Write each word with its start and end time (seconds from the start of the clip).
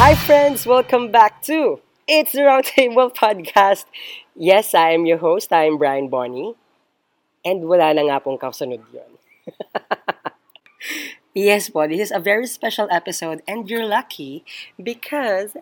Hi, 0.00 0.14
friends! 0.14 0.64
Welcome 0.64 1.12
back 1.12 1.42
to 1.44 1.84
It's 2.08 2.32
the 2.32 2.48
Roundtable 2.48 3.12
Podcast. 3.14 3.84
Yes, 4.34 4.72
I 4.72 4.96
am 4.96 5.04
your 5.04 5.18
host. 5.18 5.52
I 5.52 5.68
am 5.68 5.76
Brian 5.76 6.08
Bonnie. 6.08 6.56
And 7.44 7.68
wala 7.68 7.92
na 7.92 8.08
nga 8.08 8.24
pong 8.24 8.40
kasunod 8.40 8.80
yun. 8.96 9.12
yes 11.36 11.68
po, 11.68 11.84
this 11.84 12.08
is 12.08 12.16
a 12.16 12.18
very 12.18 12.48
special 12.48 12.88
episode 12.88 13.44
and 13.44 13.68
you're 13.68 13.84
lucky 13.84 14.40
because 14.80 15.52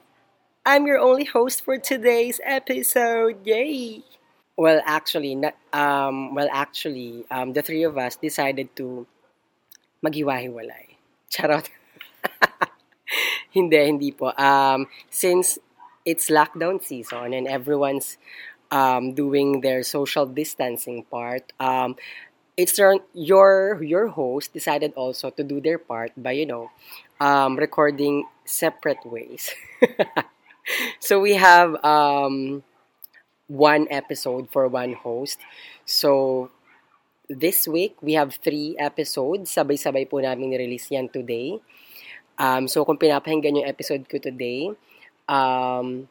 I'm 0.62 0.86
your 0.86 1.02
only 1.02 1.27
host 1.27 1.66
for 1.66 1.75
today's 1.75 2.39
episode. 2.46 3.43
Yay! 3.43 4.07
Well, 4.55 4.86
actually, 4.86 5.34
na, 5.34 5.50
um, 5.75 6.39
well, 6.39 6.46
actually, 6.55 7.27
um, 7.27 7.59
the 7.59 7.62
three 7.66 7.82
of 7.82 7.98
us 7.98 8.14
decided 8.14 8.70
to 8.79 9.03
maghiwa-hiwalay. 9.98 10.95
Charot. 11.26 11.75
hindi, 13.57 13.79
hindi 13.79 14.11
po. 14.12 14.32
Um, 14.36 14.86
since 15.11 15.58
it's 16.04 16.30
lockdown 16.30 16.82
season 16.82 17.32
and 17.32 17.46
everyone's 17.46 18.18
um, 18.71 19.14
doing 19.14 19.61
their 19.61 19.82
social 19.82 20.26
distancing 20.26 21.04
part, 21.04 21.53
um, 21.61 21.96
it's 22.57 22.79
your, 23.14 23.82
your 23.82 24.08
host 24.08 24.53
decided 24.53 24.93
also 24.94 25.31
to 25.31 25.44
do 25.44 25.61
their 25.61 25.79
part 25.79 26.11
by 26.17 26.32
you 26.32 26.46
know 26.46 26.71
um, 27.21 27.57
recording 27.57 28.26
separate 28.44 29.04
ways. 29.04 29.54
so 31.00 31.20
we 31.20 31.34
have 31.34 31.82
um, 31.84 32.62
one 33.47 33.86
episode 33.91 34.50
for 34.50 34.69
one 34.69 34.92
host. 34.95 35.41
So 35.84 36.50
this 37.28 37.69
week 37.69 37.97
we 38.00 38.14
have 38.14 38.34
three 38.41 38.77
episodes. 38.78 39.55
Sabay-sabay 39.55 40.09
po 40.09 40.19
namin 40.20 40.56
release 40.56 40.91
yan 40.91 41.09
today. 41.09 41.61
Um, 42.39 42.70
so 42.70 42.86
kung 42.86 42.97
pinapahinggan 42.97 43.61
yung 43.61 43.69
episode 43.69 44.06
ko 44.06 44.22
today, 44.22 44.70
um, 45.27 46.06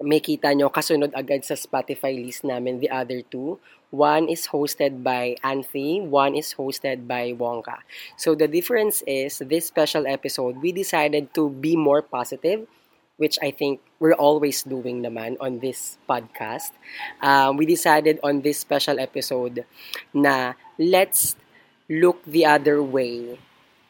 may 0.00 0.20
kita 0.20 0.52
nyo 0.52 0.68
kasunod 0.68 1.12
agad 1.16 1.44
sa 1.44 1.56
Spotify 1.56 2.12
list 2.16 2.44
namin 2.44 2.80
the 2.80 2.88
other 2.92 3.20
two. 3.24 3.60
One 3.94 4.28
is 4.28 4.50
hosted 4.50 5.00
by 5.06 5.38
Anthony, 5.40 6.02
one 6.02 6.34
is 6.34 6.52
hosted 6.58 7.06
by 7.06 7.32
Wonka. 7.32 7.80
So 8.18 8.34
the 8.34 8.50
difference 8.50 9.00
is 9.06 9.38
this 9.40 9.70
special 9.70 10.04
episode, 10.04 10.60
we 10.60 10.72
decided 10.74 11.32
to 11.38 11.48
be 11.48 11.78
more 11.78 12.02
positive, 12.02 12.66
which 13.16 13.38
I 13.40 13.54
think 13.54 13.80
we're 14.00 14.18
always 14.18 14.66
doing 14.66 15.00
naman 15.00 15.40
on 15.40 15.60
this 15.60 15.96
podcast. 16.04 16.76
Um, 17.22 17.56
we 17.56 17.64
decided 17.64 18.20
on 18.20 18.42
this 18.42 18.58
special 18.60 19.00
episode 19.00 19.64
na 20.12 20.58
let's 20.76 21.36
look 21.88 22.20
the 22.26 22.44
other 22.44 22.82
way 22.82 23.38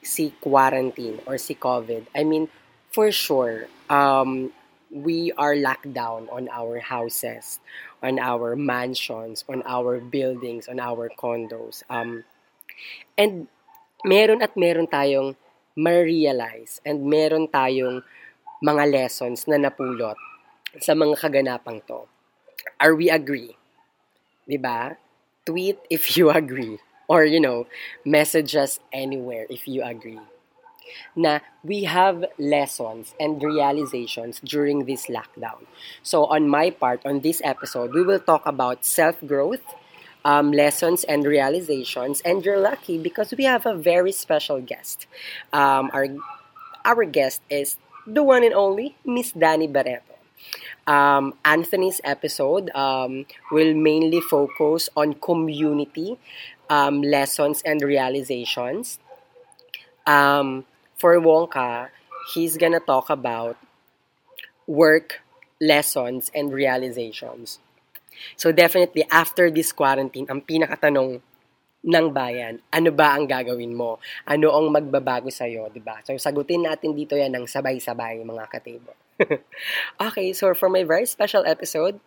si 0.07 0.31
quarantine 0.39 1.19
or 1.27 1.35
si 1.35 1.59
COVID. 1.59 2.07
I 2.15 2.23
mean, 2.23 2.47
for 2.95 3.11
sure, 3.11 3.67
um, 3.91 4.55
we 4.87 5.35
are 5.35 5.59
locked 5.59 5.91
down 5.91 6.31
on 6.31 6.47
our 6.49 6.79
houses, 6.79 7.59
on 7.99 8.23
our 8.23 8.55
mansions, 8.55 9.43
on 9.51 9.67
our 9.67 9.99
buildings, 9.99 10.71
on 10.71 10.79
our 10.79 11.11
condos. 11.19 11.83
Um, 11.91 12.23
and 13.19 13.51
meron 14.07 14.41
at 14.47 14.55
meron 14.55 14.87
tayong 14.87 15.35
ma-realize 15.75 16.81
and 16.87 17.03
meron 17.05 17.51
tayong 17.51 18.07
mga 18.63 18.85
lessons 18.89 19.45
na 19.51 19.59
napulot 19.59 20.17
sa 20.79 20.95
mga 20.95 21.19
kaganapang 21.19 21.83
to. 21.85 22.07
Are 22.79 22.95
we 22.95 23.11
agree? 23.11 23.53
'Di 24.47 24.57
ba? 24.57 24.95
Tweet 25.45 25.83
if 25.91 26.17
you 26.17 26.31
agree 26.41 26.81
or 27.09 27.25
you 27.25 27.41
know, 27.41 27.67
message 28.05 28.57
us 28.57 28.81
anywhere 28.93 29.47
if 29.51 29.67
you 29.69 29.83
agree. 29.83 30.21
Na 31.17 31.41
we 31.65 31.85
have 31.85 32.25
lessons 32.39 33.15
and 33.19 33.43
realizations 33.43 34.41
during 34.41 34.87
this 34.87 35.07
lockdown. 35.07 35.67
So 36.03 36.27
on 36.27 36.49
my 36.49 36.71
part, 36.71 37.03
on 37.05 37.21
this 37.21 37.43
episode, 37.45 37.93
we 37.93 38.03
will 38.03 38.21
talk 38.21 38.47
about 38.47 38.85
self-growth, 38.85 39.65
um, 40.25 40.53
lessons 40.53 41.05
and 41.05 41.27
realizations, 41.27 42.23
and 42.25 42.45
you're 42.45 42.61
lucky 42.61 42.99
because 42.99 43.35
we 43.37 43.45
have 43.45 43.67
a 43.67 43.75
very 43.75 44.13
special 44.13 44.61
guest. 44.61 45.07
Um, 45.53 45.91
our 45.93 46.07
our 46.85 47.05
guest 47.05 47.43
is 47.51 47.77
the 48.07 48.23
one 48.23 48.45
and 48.45 48.55
only 48.55 48.97
Miss 49.05 49.33
Danny 49.33 49.67
Barreto. 49.67 50.15
Um, 50.87 51.35
Anthony's 51.45 52.01
episode 52.05 52.71
um, 52.71 53.27
will 53.51 53.75
mainly 53.75 54.21
focus 54.21 54.89
on 54.97 55.15
community 55.19 56.19
um, 56.69 57.03
lessons 57.03 57.63
and 57.65 57.83
realizations. 57.83 58.99
Um, 60.07 60.65
for 60.97 61.19
Wonka, 61.19 61.89
he's 62.35 62.57
gonna 62.57 62.81
talk 62.81 63.11
about 63.11 63.57
work 64.67 65.23
lessons 65.61 66.31
and 66.35 66.53
realizations. 66.53 67.59
So 68.35 68.51
definitely 68.53 69.05
after 69.11 69.51
this 69.51 69.73
quarantine, 69.73 70.27
ang 70.29 70.43
pinakatanong 70.43 71.21
ng 71.87 72.07
bayan, 72.11 72.59
ano 72.75 72.91
ba 72.91 73.15
ang 73.15 73.31
gagawin 73.31 73.71
mo? 73.71 74.03
Ano 74.27 74.51
ang 74.51 74.75
magbabago 74.75 75.31
sa 75.31 75.47
iyo, 75.47 75.71
'di 75.71 75.79
ba? 75.79 76.03
So 76.03 76.17
sagutin 76.19 76.67
natin 76.67 76.97
dito 76.97 77.15
'yan 77.15 77.31
ng 77.31 77.47
sabay-sabay 77.47 78.27
mga 78.27 78.45
katebo. 78.51 79.06
okay, 80.01 80.33
so 80.33 80.55
for 80.55 80.69
my 80.69 80.85
very 80.85 81.07
special 81.07 81.45
episode, 81.47 82.01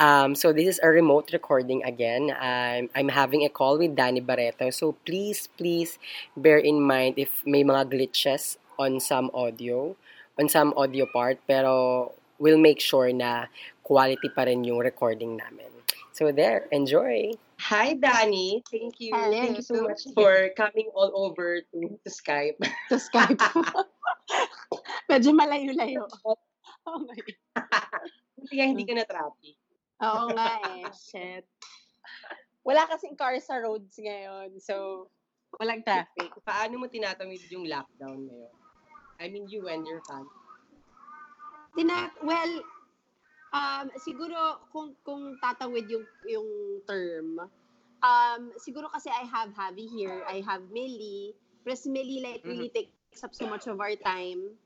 um, 0.00 0.34
so 0.34 0.52
this 0.52 0.66
is 0.66 0.80
a 0.82 0.88
remote 0.88 1.30
recording 1.32 1.82
again. 1.84 2.34
I'm, 2.38 2.90
I'm 2.94 3.08
having 3.08 3.44
a 3.44 3.48
call 3.48 3.78
with 3.78 3.96
Danny 3.96 4.20
Barreto. 4.20 4.70
So 4.70 4.92
please, 5.06 5.48
please 5.56 5.98
bear 6.36 6.58
in 6.58 6.80
mind 6.80 7.14
if 7.16 7.42
may 7.46 7.64
mga 7.64 7.90
glitches 7.90 8.56
on 8.78 9.00
some 9.00 9.30
audio, 9.34 9.96
on 10.38 10.48
some 10.48 10.74
audio 10.76 11.06
part, 11.12 11.38
pero 11.46 12.12
we'll 12.38 12.58
make 12.58 12.80
sure 12.80 13.12
na 13.12 13.46
quality 13.82 14.28
pa 14.34 14.42
rin 14.42 14.64
yung 14.64 14.78
recording 14.78 15.36
namin. 15.36 15.70
So 16.12 16.30
there, 16.32 16.68
enjoy! 16.70 17.32
Hi, 17.62 17.94
Danny. 17.94 18.62
Thank 18.70 18.98
you. 18.98 19.14
Hello. 19.14 19.38
Thank 19.38 19.56
you 19.56 19.62
so 19.62 19.82
much 19.86 20.02
for 20.14 20.50
coming 20.56 20.90
all 20.94 21.12
over 21.14 21.62
to, 21.62 21.78
to 22.02 22.10
Skype. 22.10 22.58
to 22.90 22.98
Skype. 22.98 23.38
Medyo 25.10 25.30
malayo-layo. 25.34 26.06
Oh 26.82 26.98
my. 26.98 27.14
Buti 28.34 28.58
nga 28.58 28.66
hindi 28.66 28.82
ka 28.82 28.94
na 28.98 29.06
traffic. 29.06 29.54
Oo 30.02 30.34
nga 30.34 30.58
eh. 30.74 30.82
Shit. 30.90 31.46
Wala 32.66 32.90
kasing 32.90 33.14
car 33.14 33.38
sa 33.38 33.62
roads 33.62 33.94
ngayon. 34.02 34.58
So, 34.58 35.06
walang 35.62 35.86
traffic. 35.86 36.34
Paano 36.42 36.82
mo 36.82 36.90
tinatawid 36.90 37.38
yung 37.54 37.70
lockdown 37.70 38.26
ngayon? 38.26 38.54
I 39.22 39.30
mean, 39.30 39.46
you 39.46 39.70
and 39.70 39.86
your 39.86 40.02
family. 40.10 40.42
Tina, 41.78 42.10
well, 42.26 42.52
um, 43.54 43.86
siguro 44.02 44.58
kung 44.74 44.98
kung 45.06 45.38
tatawid 45.38 45.86
yung 45.86 46.04
yung 46.26 46.48
term, 46.84 47.46
um, 48.02 48.42
siguro 48.58 48.90
kasi 48.90 49.08
I 49.08 49.24
have 49.30 49.54
Javi 49.54 49.86
here, 49.86 50.26
I 50.26 50.42
have 50.42 50.66
Millie, 50.74 51.32
plus 51.62 51.86
Millie 51.86 52.20
like 52.20 52.42
really 52.42 52.74
takes 53.12 53.28
up 53.28 53.36
so 53.36 53.44
much 53.44 53.68
of 53.68 53.76
our 53.76 53.92
time. 54.00 54.56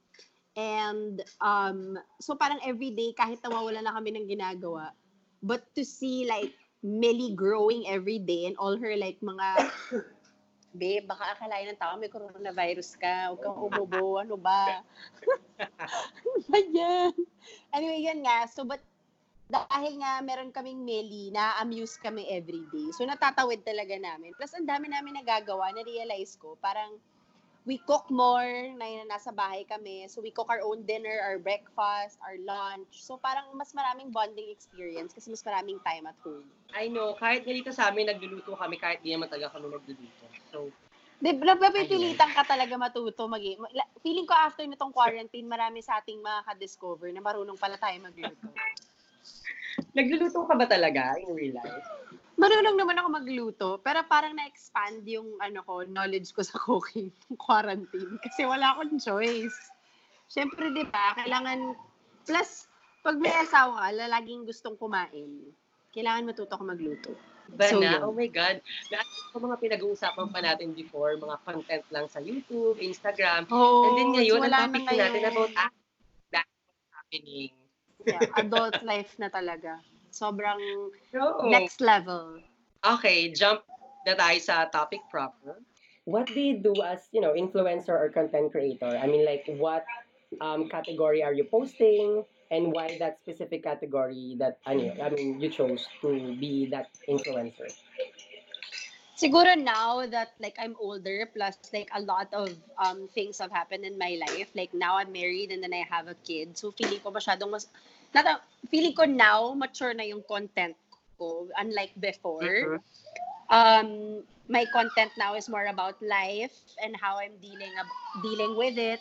And 0.55 1.19
um, 1.43 1.99
so 2.23 2.39
parang 2.39 2.63
everyday, 2.63 3.11
kahit 3.19 3.43
nawawala 3.43 3.83
na 3.83 3.91
kami 3.91 4.15
ng 4.15 4.31
ginagawa, 4.31 4.95
but 5.43 5.67
to 5.75 5.83
see 5.83 6.31
like 6.31 6.55
Millie 6.79 7.35
growing 7.35 7.91
every 7.91 8.23
day 8.23 8.47
and 8.47 8.55
all 8.63 8.79
her 8.79 8.95
like 8.95 9.19
mga 9.19 9.67
babe, 10.79 11.11
baka 11.11 11.35
akalain 11.35 11.75
ng 11.75 11.81
tao 11.83 11.99
may 11.99 12.07
coronavirus 12.07 12.95
ka, 12.95 13.35
huwag 13.35 13.43
kang 13.43 13.59
umubo, 13.67 14.23
ano 14.23 14.39
ba? 14.39 14.87
ano 16.23 16.39
ba 16.47 16.59
yan? 16.63 17.13
Anyway, 17.75 18.07
yun 18.07 18.23
nga. 18.23 18.47
So, 18.47 18.63
but 18.63 18.81
dahil 19.51 19.99
nga 19.99 20.23
meron 20.23 20.55
kaming 20.55 20.87
Melly, 20.87 21.35
na-amuse 21.35 21.99
kami 21.99 22.31
everyday. 22.31 22.95
So, 22.95 23.03
natatawid 23.03 23.67
talaga 23.67 23.99
namin. 23.99 24.37
Plus, 24.39 24.55
ang 24.55 24.69
dami 24.69 24.87
namin 24.87 25.19
nagagawa, 25.21 25.75
na-realize 25.75 26.39
ko, 26.39 26.55
parang 26.61 26.97
we 27.67 27.83
cook 27.83 28.07
more 28.15 28.47
na 28.79 28.87
nasa 29.11 29.35
bahay 29.35 29.67
kami. 29.67 30.07
So 30.07 30.23
we 30.23 30.31
cook 30.31 30.47
our 30.49 30.63
own 30.63 30.87
dinner, 30.87 31.19
our 31.27 31.43
breakfast, 31.43 32.15
our 32.23 32.39
lunch. 32.39 33.03
So 33.03 33.19
parang 33.19 33.51
mas 33.59 33.75
maraming 33.75 34.15
bonding 34.15 34.55
experience 34.55 35.11
kasi 35.11 35.35
mas 35.35 35.43
maraming 35.43 35.83
time 35.83 36.07
at 36.07 36.17
home. 36.23 36.47
I 36.79 36.87
know, 36.87 37.19
kahit 37.19 37.43
ganito 37.43 37.75
sa 37.75 37.91
amin, 37.91 38.07
nagluluto 38.07 38.55
kami 38.55 38.79
kahit 38.79 39.03
di 39.03 39.11
naman 39.11 39.27
talaga 39.27 39.59
kami 39.59 39.67
nagluluto. 39.67 40.25
So, 40.55 40.71
Di 41.17 41.33
napipilitan 41.33 42.31
ka 42.37 42.45
talaga 42.47 42.77
matuto 42.79 43.27
mag 43.27 43.43
Feeling 44.05 44.29
ko 44.31 44.35
after 44.37 44.63
nitong 44.63 44.95
quarantine, 44.95 45.49
marami 45.51 45.83
sa 45.83 45.99
ating 45.99 46.23
makaka-discover 46.23 47.11
na 47.11 47.25
marunong 47.25 47.59
pala 47.59 47.75
tayo 47.75 47.99
magluto. 47.99 48.47
nagluluto 49.97 50.45
ka 50.47 50.55
ba 50.55 50.67
talaga 50.71 51.19
in 51.19 51.35
real 51.35 51.57
life? 51.59 52.06
Marunong 52.37 52.77
naman 52.77 53.01
ako 53.01 53.09
magluto, 53.09 53.69
pero 53.81 54.05
parang 54.05 54.37
na-expand 54.37 55.01
yung 55.09 55.41
ano 55.41 55.65
ko, 55.65 55.89
knowledge 55.89 56.37
ko 56.37 56.45
sa 56.45 56.61
cooking 56.61 57.09
quarantine 57.41 58.21
kasi 58.21 58.45
wala 58.45 58.77
akong 58.77 59.01
choice. 59.01 59.57
Siyempre, 60.29 60.69
di 60.77 60.85
ba, 60.85 61.17
kailangan, 61.17 61.73
plus, 62.29 62.69
pag 63.01 63.17
may 63.17 63.33
asawa 63.41 63.89
ka, 63.89 63.89
laging 63.95 64.45
gustong 64.45 64.77
kumain, 64.77 65.49
kailangan 65.97 66.29
matuto 66.29 66.61
ko 66.61 66.65
magluto. 66.67 67.11
Ba 67.57 67.73
So, 67.73 67.81
na? 67.81 67.97
yun. 67.97 68.01
Oh 68.05 68.13
my 68.13 68.29
God. 68.29 68.61
Lahat 68.93 69.07
ng 69.33 69.45
mga 69.47 69.57
pinag-uusapan 69.63 70.29
pa 70.29 70.41
natin 70.45 70.77
before, 70.77 71.17
mga 71.17 71.37
content 71.41 71.85
lang 71.89 72.05
sa 72.11 72.21
YouTube, 72.21 72.77
Instagram. 72.83 73.49
Oo, 73.49 73.87
And 73.87 73.93
then 73.97 74.09
ngayon, 74.13 74.41
so 74.41 74.45
ang 74.45 74.53
topic 74.53 74.83
na 74.85 74.95
natin 74.99 75.23
about. 75.25 75.51
That, 76.35 76.49
happening. 76.93 77.55
Yeah, 78.05 78.29
adult 78.37 78.77
life 78.85 79.15
na 79.17 79.33
talaga. 79.33 79.81
Sobrang 80.17 80.89
So, 81.13 81.21
next 81.45 81.81
level. 81.85 82.41
okay, 82.85 83.29
jump 83.37 83.61
na 84.09 84.17
tayo 84.17 84.39
sa 84.41 84.65
topic 84.73 85.05
proper. 85.13 85.61
What 86.09 86.27
do 86.33 86.41
you 86.41 86.57
do 86.63 86.73
as, 86.81 87.05
you 87.13 87.21
know, 87.21 87.35
influencer 87.37 87.93
or 87.93 88.09
content 88.09 88.53
creator? 88.53 88.97
I 88.97 89.07
mean, 89.07 89.27
like, 89.27 89.45
what 89.61 89.85
um, 90.41 90.69
category 90.71 91.23
are 91.23 91.35
you 91.35 91.45
posting? 91.45 92.25
And 92.51 92.73
why 92.73 92.97
that 93.03 93.19
specific 93.21 93.65
category 93.65 94.37
that, 94.39 94.59
ano, 94.65 94.95
I 95.03 95.11
mean, 95.11 95.41
you 95.41 95.51
chose 95.51 95.85
to 96.01 96.11
be 96.39 96.67
that 96.71 96.89
influencer? 97.11 97.75
Siguro 99.17 99.57
now 99.57 100.05
that 100.07 100.37
like 100.39 100.57
I'm 100.61 100.77
older, 100.79 101.27
plus 101.33 101.57
like 101.73 101.89
a 101.89 101.97
lot 101.97 102.29
of 102.37 102.53
um 102.77 103.09
things 103.09 103.39
have 103.41 103.49
happened 103.51 103.81
in 103.85 103.97
my 103.97 104.13
life. 104.21 104.53
Like 104.55 104.75
now 104.77 105.01
I'm 105.01 105.11
married 105.11 105.51
and 105.51 105.63
then 105.65 105.73
I 105.73 105.89
have 105.89 106.07
a 106.07 106.15
kid. 106.21 106.53
So 106.61 106.71
feeling 106.71 107.01
ko 107.01 107.11
masyadong 107.11 107.49
mas 107.49 107.67
not 108.15 108.27
a- 108.27 108.43
feeling 108.71 108.95
ko 108.95 109.05
now 109.05 109.55
mature 109.55 109.95
na 109.95 110.05
yung 110.05 110.23
content 110.27 110.77
ko 111.19 111.49
unlike 111.59 111.95
before. 111.99 112.75
Mhm. 112.77 112.83
Um 113.51 113.89
my 114.49 114.65
content 114.73 115.13
now 115.19 115.35
is 115.35 115.49
more 115.49 115.67
about 115.67 115.99
life 116.03 116.55
and 116.83 116.95
how 116.97 117.19
I'm 117.19 117.37
dealing 117.43 117.73
ab- 117.79 117.99
dealing 118.23 118.55
with 118.57 118.79
it 118.79 119.01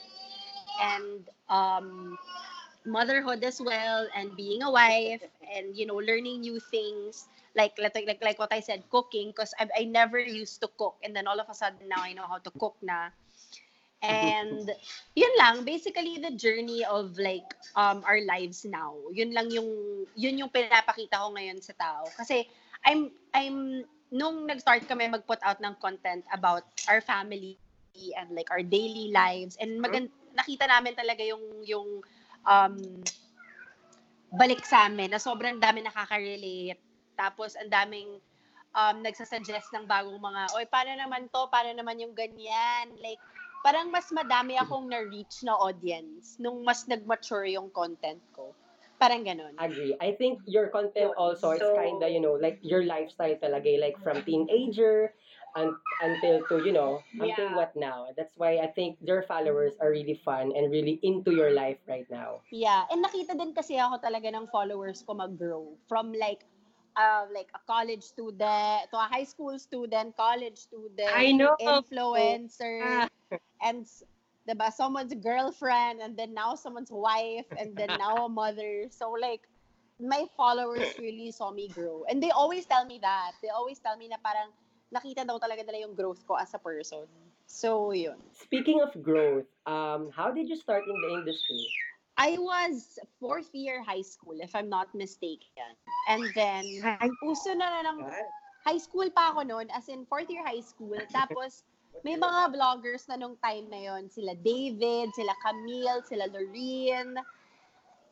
and 0.81 1.27
um 1.49 2.17
motherhood 2.85 3.43
as 3.43 3.61
well 3.61 4.07
and 4.15 4.35
being 4.35 4.61
a 4.63 4.71
wife 4.71 5.21
and 5.53 5.75
you 5.75 5.85
know 5.85 5.97
learning 5.97 6.41
new 6.41 6.59
things 6.59 7.27
like 7.55 7.73
like 7.79 7.95
like, 7.95 8.21
like 8.21 8.39
what 8.39 8.51
I 8.53 8.59
said 8.61 8.83
cooking 8.91 9.29
because 9.29 9.53
I, 9.59 9.67
I 9.79 9.83
never 9.85 10.19
used 10.19 10.61
to 10.61 10.69
cook 10.77 10.95
and 11.03 11.15
then 11.15 11.27
all 11.27 11.39
of 11.39 11.49
a 11.49 11.53
sudden 11.55 11.87
now 11.89 12.01
I 12.01 12.13
know 12.13 12.27
how 12.27 12.37
to 12.39 12.51
cook 12.59 12.75
na 12.81 13.09
and 14.05 14.69
yun 15.17 15.33
lang 15.37 15.65
basically 15.65 16.21
the 16.21 16.33
journey 16.37 16.85
of 16.85 17.17
like 17.17 17.45
um 17.75 18.05
our 18.05 18.21
lives 18.23 18.65
now 18.65 18.93
yun 19.11 19.33
lang 19.33 19.49
yung 19.49 19.67
yun 20.13 20.37
yung 20.37 20.51
pinapakita 20.51 21.21
ko 21.21 21.33
ngayon 21.33 21.59
sa 21.61 21.73
tao 21.75 22.05
kasi 22.17 22.45
I'm 22.85 23.09
I'm 23.33 23.83
nung 24.13 24.45
nag-start 24.45 24.85
kami 24.85 25.09
mag-put 25.09 25.41
out 25.41 25.57
ng 25.59 25.75
content 25.81 26.23
about 26.29 26.63
our 26.85 27.01
family 27.01 27.57
and 27.95 28.35
like 28.35 28.51
our 28.51 28.61
daily 28.61 29.09
lives 29.09 29.57
and 29.57 29.79
magan 29.81 30.11
nakita 30.35 30.67
namin 30.67 30.93
talaga 30.93 31.23
yung 31.23 31.43
yung 31.65 31.87
um 32.45 32.75
balik 34.35 34.61
sa 34.67 34.85
amin 34.91 35.09
na 35.09 35.19
sobrang 35.19 35.57
dami 35.57 35.81
nakaka-relate 35.81 36.79
tapos 37.15 37.55
ang 37.55 37.71
daming 37.71 38.19
um, 38.75 38.95
nagsasuggest 39.01 39.71
ng 39.71 39.87
bagong 39.87 40.19
mga, 40.19 40.51
oy, 40.53 40.67
paano 40.67 40.91
naman 40.93 41.31
to? 41.31 41.47
Paano 41.47 41.71
naman 41.71 41.97
yung 41.97 42.11
ganyan? 42.11 42.91
Like, 42.99 43.23
parang 43.65 43.89
mas 43.89 44.13
madami 44.13 44.61
akong 44.61 44.85
na-reach 44.85 45.41
na 45.41 45.57
audience 45.57 46.37
nung 46.37 46.61
mas 46.61 46.85
nag-mature 46.85 47.49
yung 47.49 47.73
content 47.73 48.21
ko. 48.29 48.53
Parang 49.01 49.25
ganun. 49.25 49.57
Agree. 49.57 49.97
I 49.97 50.13
think 50.13 50.39
your 50.45 50.69
content 50.69 51.17
also 51.17 51.57
is 51.57 51.65
So- 51.65 51.73
kind 51.73 51.97
of, 51.97 52.13
you 52.13 52.21
know, 52.21 52.37
like 52.37 52.61
your 52.61 52.85
lifestyle 52.85 53.33
talaga, 53.41 53.73
like 53.81 53.97
from 54.05 54.21
teenager 54.21 55.11
un- 55.57 55.75
until 55.99 56.45
to, 56.47 56.61
you 56.61 56.71
know, 56.71 57.01
until 57.17 57.49
Yeah. 57.49 57.57
what 57.57 57.73
now. 57.75 58.13
That's 58.13 58.37
why 58.37 58.61
I 58.61 58.69
think 58.69 59.01
your 59.01 59.25
followers 59.25 59.73
are 59.81 59.89
really 59.89 60.15
fun 60.21 60.53
and 60.53 60.69
really 60.69 60.99
into 61.01 61.33
your 61.33 61.51
life 61.51 61.81
right 61.89 62.07
now. 62.07 62.45
Yeah. 62.53 62.85
And 62.87 63.01
nakita 63.01 63.33
din 63.33 63.51
kasi 63.51 63.81
ako 63.81 63.97
talaga 63.97 64.29
ng 64.29 64.47
followers 64.47 65.01
ko 65.01 65.17
mag-grow. 65.17 65.75
From 65.89 66.13
like, 66.15 66.45
uh, 66.95 67.25
like 67.33 67.51
a 67.53 67.61
college 67.67 68.03
student 68.03 68.89
to 68.91 68.95
a 68.97 69.07
high 69.11 69.23
school 69.23 69.59
student, 69.59 70.15
college 70.17 70.57
student, 70.57 71.11
I 71.13 71.31
know. 71.31 71.55
influencer, 71.61 72.81
Ah. 72.81 73.37
and 73.61 73.85
diba, 74.47 74.71
someone's 74.71 75.13
girlfriend, 75.15 76.01
and 76.01 76.17
then 76.17 76.33
now 76.33 76.55
someone's 76.55 76.91
wife, 76.91 77.45
and 77.59 77.75
then 77.75 77.89
now 77.99 78.25
a 78.25 78.29
mother. 78.29 78.87
So 78.89 79.11
like, 79.11 79.41
my 79.99 80.25
followers 80.35 80.87
really 80.99 81.31
saw 81.31 81.51
me 81.51 81.69
grow. 81.69 82.03
And 82.09 82.21
they 82.21 82.31
always 82.31 82.65
tell 82.65 82.85
me 82.85 82.99
that. 83.01 83.31
They 83.41 83.49
always 83.49 83.79
tell 83.79 83.95
me 83.97 84.07
na 84.11 84.17
parang 84.19 84.51
nakita 84.91 85.25
daw 85.27 85.39
talaga 85.39 85.63
nila 85.65 85.87
yung 85.87 85.95
growth 85.95 86.23
ko 86.27 86.35
as 86.35 86.53
a 86.53 86.59
person. 86.59 87.07
So, 87.47 87.91
yun. 87.91 88.17
Speaking 88.33 88.81
of 88.81 88.91
growth, 89.03 89.45
um, 89.65 90.09
how 90.11 90.31
did 90.31 90.49
you 90.49 90.57
start 90.57 90.83
in 90.83 90.97
the 91.07 91.11
industry? 91.21 91.61
I 92.17 92.39
was 92.39 92.97
fourth 93.19 93.51
year 93.51 93.83
high 93.83 94.03
school, 94.03 94.39
if 94.39 94.55
I'm 94.55 94.69
not 94.69 94.93
mistaken. 94.95 95.75
And 96.07 96.31
then, 96.35 96.63
uso 97.23 97.51
na 97.51 97.67
na 97.67 97.91
ng 97.91 97.99
high 98.63 98.79
school 98.79 99.07
pa 99.11 99.35
ako 99.35 99.43
noon, 99.43 99.67
as 99.75 99.91
in 99.91 100.07
fourth 100.07 100.31
year 100.31 100.43
high 100.43 100.63
school. 100.63 100.95
Tapos, 101.15 101.67
may 102.07 102.15
mga 102.15 102.55
vloggers 102.55 103.07
na 103.11 103.19
nung 103.19 103.35
time 103.43 103.67
na 103.67 103.91
yon 103.91 104.07
Sila 104.07 104.31
David, 104.39 105.11
sila 105.11 105.35
Camille, 105.43 106.03
sila 106.07 106.25
Loreen, 106.31 107.19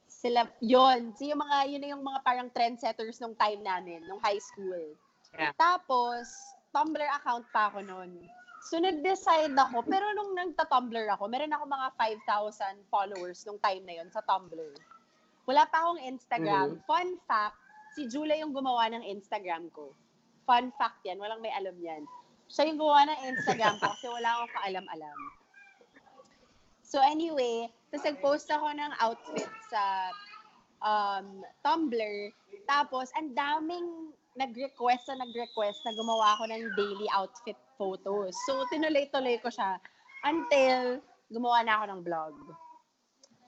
sila, 0.08 0.52
yon 0.60 1.16
So, 1.16 1.24
yung 1.24 1.40
mga, 1.40 1.58
yun 1.72 1.80
na 1.84 1.90
yung 1.96 2.04
mga 2.04 2.20
parang 2.28 2.50
trendsetters 2.52 3.24
nung 3.24 3.36
time 3.40 3.64
namin, 3.64 4.04
nung 4.08 4.20
high 4.20 4.40
school. 4.40 4.96
Yeah. 5.36 5.56
Tapos, 5.56 6.28
Tumblr 6.74 7.06
account 7.06 7.46
pa 7.54 7.70
ako 7.70 7.86
noon. 7.86 8.18
So, 8.64 8.80
nag-decide 8.80 9.52
ako, 9.52 9.84
pero 9.84 10.08
nung 10.16 10.32
nagta-Tumblr 10.40 11.06
ako, 11.20 11.28
meron 11.28 11.52
ako 11.52 11.68
mga 11.68 11.88
5,000 12.00 12.88
followers 12.88 13.44
nung 13.44 13.60
time 13.60 13.84
na 13.84 14.00
yon 14.00 14.08
sa 14.08 14.24
Tumblr. 14.24 14.72
Wala 15.44 15.68
pa 15.68 15.84
akong 15.84 16.00
Instagram. 16.00 16.80
Fun 16.88 17.20
fact, 17.28 17.60
si 18.00 18.08
Julia 18.08 18.40
yung 18.40 18.56
gumawa 18.56 18.88
ng 18.96 19.04
Instagram 19.04 19.68
ko. 19.76 19.92
Fun 20.48 20.72
fact 20.80 21.04
yan, 21.04 21.20
walang 21.20 21.44
may 21.44 21.52
alam 21.52 21.76
yan. 21.84 22.08
Siya 22.48 22.72
yung 22.72 22.80
gumawa 22.80 23.04
ng 23.12 23.20
Instagram 23.36 23.76
ko 23.84 23.92
kasi 23.92 24.08
wala 24.08 24.30
akong 24.32 24.54
kaalam-alam. 24.56 25.20
So 26.88 27.04
anyway, 27.04 27.68
tapos 27.92 28.06
nag-post 28.08 28.48
ako 28.48 28.68
ng 28.72 28.92
outfit 29.04 29.52
sa 29.68 29.84
um, 30.84 31.42
Tumblr. 31.64 32.32
Tapos, 32.68 33.10
ang 33.20 33.34
daming 33.34 34.14
nag-request 34.38 35.10
na 35.10 35.24
nag-request 35.26 35.80
na 35.86 35.94
gumawa 35.98 36.38
ako 36.38 36.44
ng 36.52 36.64
daily 36.78 37.08
outfit 37.16 37.58
photos. 37.78 38.34
So, 38.48 38.66
tinuloy-tuloy 38.70 39.42
ko 39.42 39.50
siya 39.50 39.78
until 40.24 41.04
gumawa 41.34 41.66
na 41.66 41.74
ako 41.82 41.86
ng 41.90 42.02
vlog. 42.06 42.36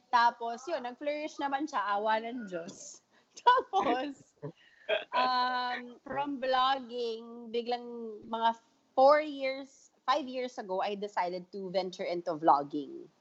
Tapos, 0.09 0.63
yun, 0.65 0.83
nag-flourish 0.87 1.35
naman 1.43 1.67
siya, 1.67 1.83
awa 1.91 2.23
ng 2.23 2.47
Diyos. 2.47 3.03
Tapos, 3.43 4.15
um, 5.11 5.99
from 6.07 6.39
vlogging, 6.39 7.51
biglang 7.51 7.83
mga 8.31 8.55
four 8.95 9.19
years, 9.19 9.91
five 10.07 10.23
years 10.23 10.55
ago, 10.55 10.79
I 10.79 10.95
decided 10.95 11.43
to 11.51 11.67
venture 11.69 12.07
into 12.07 12.39
vlogging. 12.39 13.11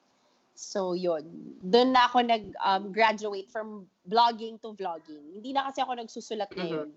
So, 0.54 0.94
yun. 0.94 1.58
Doon 1.66 1.98
na 1.98 2.06
ako 2.06 2.22
nag-graduate 2.22 3.50
from 3.50 3.90
vlogging 4.06 4.62
to 4.62 4.70
vlogging. 4.78 5.34
Hindi 5.34 5.50
na 5.50 5.66
kasi 5.66 5.82
ako 5.82 5.98
nagsusulat 5.98 6.54
ngayon. 6.54 6.94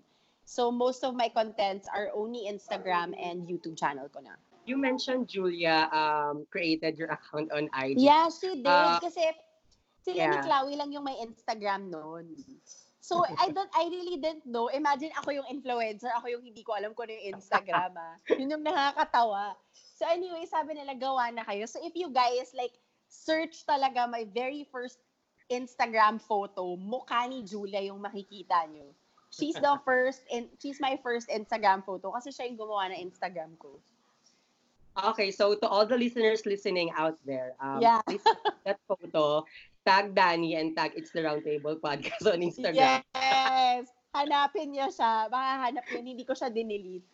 So, 0.48 0.72
most 0.72 1.04
of 1.04 1.12
my 1.12 1.28
contents 1.28 1.84
are 1.92 2.08
only 2.16 2.48
Instagram 2.48 3.12
and 3.20 3.44
YouTube 3.44 3.76
channel 3.76 4.08
ko 4.08 4.24
na. 4.24 4.32
You 4.64 4.80
mentioned 4.80 5.28
Julia 5.28 5.92
um, 5.92 6.48
created 6.48 6.96
your 6.96 7.12
account 7.12 7.52
on 7.52 7.68
IG. 7.76 8.00
Yeah, 8.00 8.32
she 8.32 8.64
did. 8.64 8.64
Ah, 8.64 8.96
kasi 8.96 9.28
sila 10.00 10.24
ni 10.24 10.40
yeah. 10.40 10.40
Chloe 10.40 10.72
lang 10.80 10.88
yung 10.88 11.04
may 11.04 11.20
Instagram 11.20 11.92
noon. 11.92 12.32
So, 13.04 13.20
I 13.28 13.52
don't, 13.52 13.68
I 13.76 13.92
really 13.92 14.16
didn't 14.16 14.48
know. 14.48 14.72
Imagine 14.72 15.12
ako 15.20 15.36
yung 15.36 15.48
influencer, 15.52 16.08
ako 16.16 16.32
yung 16.32 16.44
hindi 16.44 16.64
ko 16.64 16.80
alam 16.80 16.96
kung 16.96 17.12
ano 17.12 17.20
yung 17.20 17.36
Instagram, 17.36 17.92
ah. 18.00 18.16
Yun 18.40 18.48
yung 18.48 18.64
nakakatawa. 18.64 19.52
So, 20.00 20.08
anyway, 20.08 20.48
sabi 20.48 20.80
nila, 20.80 20.96
gawa 20.96 21.28
na 21.28 21.44
kayo. 21.44 21.68
So, 21.68 21.76
if 21.84 21.92
you 21.92 22.08
guys, 22.08 22.56
like, 22.56 22.72
search 23.12 23.68
talaga 23.68 24.08
my 24.08 24.24
very 24.32 24.64
first 24.72 24.96
Instagram 25.52 26.24
photo, 26.24 26.72
mukha 26.76 27.28
ni 27.28 27.44
Julia 27.44 27.84
yung 27.84 28.00
makikita 28.00 28.64
nyo. 28.68 28.96
She's 29.28 29.54
the 29.54 29.76
first, 29.84 30.24
in, 30.32 30.48
she's 30.56 30.80
my 30.80 30.98
first 31.02 31.28
Instagram 31.28 31.84
photo 31.84 32.12
kasi 32.16 32.32
siya 32.32 32.48
yung 32.48 32.58
gumawa 32.58 32.88
ng 32.90 33.12
Instagram 33.12 33.54
ko. 33.60 33.76
Okay, 34.98 35.30
so 35.30 35.54
to 35.54 35.66
all 35.68 35.86
the 35.86 35.94
listeners 35.94 36.42
listening 36.42 36.90
out 36.96 37.14
there, 37.22 37.54
um, 37.62 37.78
Yeah. 37.78 38.02
please 38.02 38.24
that 38.66 38.80
photo, 38.88 39.46
tag 39.86 40.16
Danny 40.16 40.58
and 40.58 40.74
tag 40.74 40.96
It's 40.98 41.14
the 41.14 41.22
Roundtable 41.22 41.78
Podcast 41.78 42.24
on 42.26 42.42
Instagram. 42.42 43.04
Yes! 43.14 43.86
Hanapin 44.16 44.74
niyo 44.74 44.90
siya. 44.90 45.30
Makahanap 45.30 45.86
yun. 45.94 46.04
Hindi 46.16 46.24
ko 46.26 46.34
siya 46.34 46.50
dinelete. 46.50 47.06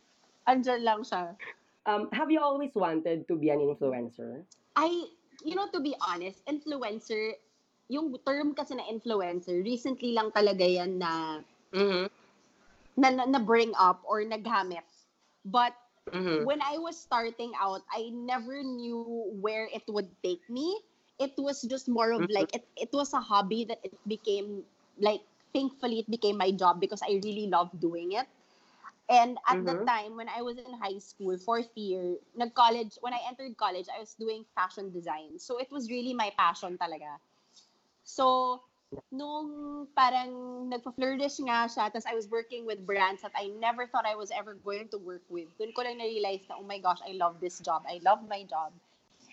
Andyan 0.49 0.80
lang 0.80 1.00
siya. 1.04 1.37
Um, 1.85 2.09
have 2.16 2.33
you 2.33 2.40
always 2.40 2.73
wanted 2.73 3.28
to 3.28 3.37
be 3.37 3.52
an 3.52 3.61
influencer? 3.61 4.40
I, 4.73 4.88
you 5.44 5.52
know, 5.52 5.68
to 5.68 5.80
be 5.85 5.92
honest, 6.09 6.40
influencer, 6.49 7.37
yung 7.92 8.16
term 8.25 8.56
kasi 8.56 8.73
na 8.80 8.88
influencer, 8.88 9.61
recently 9.61 10.16
lang 10.16 10.33
talaga 10.33 10.64
yan 10.64 10.97
na 10.97 11.44
Mhm. 11.75 12.09
na, 12.97 13.11
na, 13.11 13.25
na 13.26 13.40
bring 13.40 13.73
up 13.78 14.02
or 14.07 14.23
naghamit. 14.25 14.85
But 15.45 15.75
Mhm. 16.12 16.47
when 16.47 16.61
I 16.62 16.78
was 16.78 16.99
starting 16.99 17.52
out, 17.61 17.83
I 17.93 18.11
never 18.12 18.62
knew 18.62 19.31
where 19.40 19.69
it 19.73 19.85
would 19.88 20.11
take 20.23 20.43
me. 20.49 20.81
It 21.19 21.35
was 21.38 21.62
just 21.62 21.88
more 21.88 22.12
of 22.12 22.28
Mhm. 22.28 22.31
like 22.31 22.54
it, 22.54 22.66
it 22.76 22.90
was 22.93 23.14
a 23.14 23.21
hobby 23.21 23.64
that 23.66 23.81
it 23.85 23.95
became 24.09 24.64
like 24.99 25.23
thankfully 25.54 26.00
it 26.00 26.11
became 26.11 26.37
my 26.38 26.50
job 26.50 26.81
because 26.81 27.02
I 27.02 27.21
really 27.23 27.47
loved 27.47 27.81
doing 27.81 28.12
it. 28.12 28.26
And 29.09 29.38
at 29.47 29.64
the 29.64 29.75
Mhm. 29.75 29.87
time 29.87 30.16
when 30.16 30.28
I 30.28 30.43
was 30.43 30.59
in 30.59 30.73
high 30.75 30.99
school, 30.99 31.37
fourth 31.37 31.71
year, 31.76 32.16
nag-college, 32.37 32.97
when 33.00 33.12
I 33.12 33.21
entered 33.28 33.57
college, 33.57 33.87
I 33.95 34.00
was 34.00 34.14
doing 34.14 34.45
fashion 34.54 34.93
design. 34.93 35.38
So 35.38 35.59
it 35.59 35.71
was 35.71 35.90
really 35.90 36.14
my 36.14 36.33
passion 36.38 36.78
talaga. 36.78 37.19
So 38.04 38.62
nung 39.11 39.49
parang 39.95 40.31
nagpa-flourish 40.71 41.43
nga 41.47 41.67
siya, 41.67 41.91
tapos 41.91 42.07
I 42.07 42.14
was 42.14 42.26
working 42.31 42.67
with 42.67 42.83
brands 42.83 43.23
that 43.23 43.35
I 43.35 43.50
never 43.59 43.87
thought 43.87 44.07
I 44.07 44.14
was 44.14 44.31
ever 44.31 44.55
going 44.55 44.91
to 44.95 44.99
work 44.99 45.23
with. 45.31 45.50
Doon 45.59 45.75
ko 45.75 45.83
lang 45.83 45.99
na-realize 45.99 46.47
na, 46.47 46.59
oh 46.59 46.67
my 46.67 46.79
gosh, 46.79 47.00
I 47.03 47.14
love 47.14 47.38
this 47.38 47.59
job. 47.59 47.83
I 47.87 47.99
love 48.03 48.23
my 48.26 48.43
job. 48.47 48.75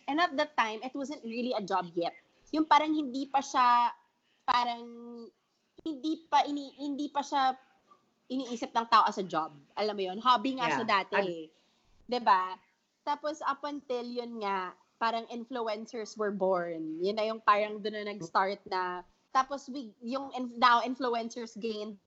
And 0.09 0.17
at 0.17 0.33
that 0.37 0.57
time, 0.57 0.81
it 0.81 0.93
wasn't 0.93 1.21
really 1.25 1.53
a 1.53 1.61
job 1.61 1.89
yet. 1.93 2.13
Yung 2.51 2.65
parang 2.65 2.93
hindi 2.93 3.29
pa 3.29 3.39
siya, 3.39 3.93
parang, 4.43 4.83
hindi 5.81 6.13
pa, 6.29 6.45
ini, 6.45 6.73
hindi 6.77 7.09
pa 7.09 7.21
siya 7.21 7.53
iniisip 8.31 8.71
ng 8.71 8.87
tao 8.87 9.03
as 9.03 9.19
a 9.19 9.25
job. 9.27 9.51
Alam 9.75 9.93
mo 9.97 10.03
yon 10.07 10.19
Hobby 10.23 10.55
nga 10.55 10.71
Yeah. 10.71 10.77
siya 10.79 10.87
dati. 10.87 11.15
eh. 11.19 11.45
'Di 12.07 12.19
ba? 12.23 12.55
Tapos 13.03 13.43
up 13.43 13.59
until 13.67 14.07
yun 14.07 14.39
nga, 14.39 14.71
parang 14.95 15.27
influencers 15.27 16.15
were 16.15 16.31
born. 16.31 17.01
Yun 17.03 17.17
na 17.19 17.27
yung 17.27 17.43
parang 17.43 17.83
doon 17.83 17.91
na 17.91 18.07
nag-start 18.07 18.63
na. 18.71 19.03
Tapos 19.33 19.69
we, 19.69 19.91
yung 20.03 20.31
now 20.57 20.81
influencers 20.81 21.59
gained 21.59 21.97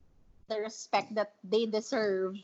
the 0.49 0.61
respect 0.61 1.15
that 1.15 1.33
they 1.43 1.67
deserve 1.67 2.37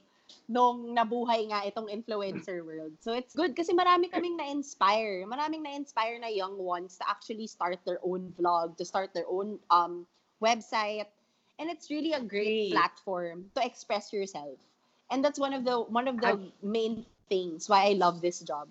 nung 0.49 0.95
nabuhay 0.95 1.51
nga 1.51 1.67
itong 1.67 1.91
influencer 1.91 2.65
world. 2.67 2.93
So 3.01 3.13
it's 3.13 3.35
good 3.35 3.55
kasi 3.55 3.73
marami 3.75 4.09
kaming 4.11 4.37
na-inspire. 4.39 5.27
Maraming 5.27 5.63
na-inspire 5.63 6.19
na 6.19 6.29
young 6.31 6.57
ones 6.57 6.97
to 6.99 7.05
actually 7.09 7.47
start 7.47 7.79
their 7.85 7.99
own 8.03 8.33
vlog, 8.39 8.77
to 8.79 8.85
start 8.85 9.13
their 9.13 9.29
own 9.29 9.59
um 9.71 10.07
website. 10.41 11.07
And 11.59 11.69
it's 11.69 11.91
really 11.91 12.13
a 12.17 12.23
great 12.23 12.57
Agree. 12.57 12.71
platform 12.73 13.51
to 13.55 13.61
express 13.65 14.13
yourself. 14.13 14.57
And 15.11 15.23
that's 15.25 15.39
one 15.39 15.53
of 15.53 15.65
the 15.65 15.83
one 15.83 16.09
of 16.09 16.21
the 16.21 16.39
main 16.63 17.05
things 17.29 17.69
why 17.69 17.91
I 17.91 17.93
love 17.99 18.23
this 18.23 18.41
job. 18.41 18.69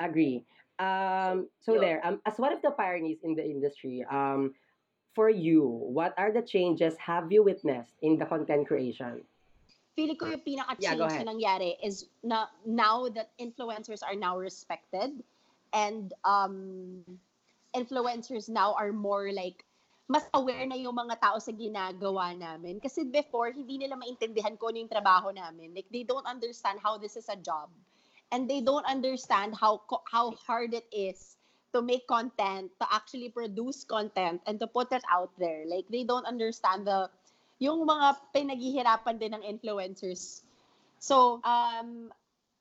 Agree. 0.00 0.44
Um, 0.78 1.48
so 1.60 1.74
Yeah. 1.74 1.80
there, 1.80 2.06
um, 2.06 2.20
as 2.26 2.38
one 2.38 2.52
of 2.52 2.60
the 2.62 2.70
pioneers 2.72 3.22
in 3.22 3.34
the 3.34 3.44
industry, 3.44 4.04
um, 4.10 4.52
for 5.16 5.32
you, 5.32 5.64
what 5.64 6.12
are 6.20 6.30
the 6.30 6.44
changes 6.44 6.92
have 7.00 7.32
you 7.32 7.42
witnessed 7.42 7.96
in 8.04 8.20
the 8.20 8.28
content 8.28 8.68
creation? 8.68 9.24
Feeling 9.96 10.20
ko 10.20 10.28
yung 10.28 10.44
pinaka-change 10.44 11.00
Yeah, 11.00 11.24
na 11.24 11.32
nangyari 11.32 11.72
is 11.80 12.04
na 12.20 12.52
now 12.68 13.08
that 13.08 13.32
influencers 13.40 14.04
are 14.04 14.12
now 14.12 14.36
respected 14.36 15.24
and 15.72 16.12
um 16.28 17.00
influencers 17.72 18.52
now 18.52 18.76
are 18.76 18.92
more 18.92 19.32
like 19.32 19.64
mas 20.06 20.28
aware 20.36 20.68
na 20.68 20.76
yung 20.76 20.94
mga 20.94 21.18
tao 21.18 21.40
sa 21.40 21.50
ginagawa 21.50 22.36
namin. 22.36 22.78
Kasi 22.78 23.02
before, 23.08 23.50
hindi 23.50 23.74
nila 23.80 23.98
maintindihan 23.98 24.54
ko 24.54 24.70
ano 24.70 24.78
yung 24.78 24.92
trabaho 24.92 25.34
namin. 25.34 25.74
Like, 25.74 25.90
they 25.90 26.06
don't 26.06 26.28
understand 26.30 26.78
how 26.78 26.94
this 26.94 27.18
is 27.18 27.26
a 27.26 27.34
job. 27.34 27.74
And 28.30 28.46
they 28.46 28.62
don't 28.62 28.86
understand 28.86 29.54
how 29.58 29.82
how 30.06 30.34
hard 30.46 30.74
it 30.74 30.86
is 30.94 31.35
to 31.76 31.84
make 31.84 32.08
content, 32.08 32.72
to 32.80 32.88
actually 32.88 33.28
produce 33.28 33.84
content, 33.84 34.40
and 34.48 34.56
to 34.56 34.64
put 34.64 34.88
it 34.96 35.04
out 35.12 35.28
there. 35.36 35.68
Like, 35.68 35.84
they 35.92 36.08
don't 36.08 36.24
understand 36.24 36.88
the 36.88 37.12
yung 37.60 37.84
mga 37.84 38.16
pinaghihirapan 38.32 39.16
din 39.20 39.36
ng 39.36 39.44
influencers. 39.44 40.40
So, 40.96 41.40
um, 41.44 42.08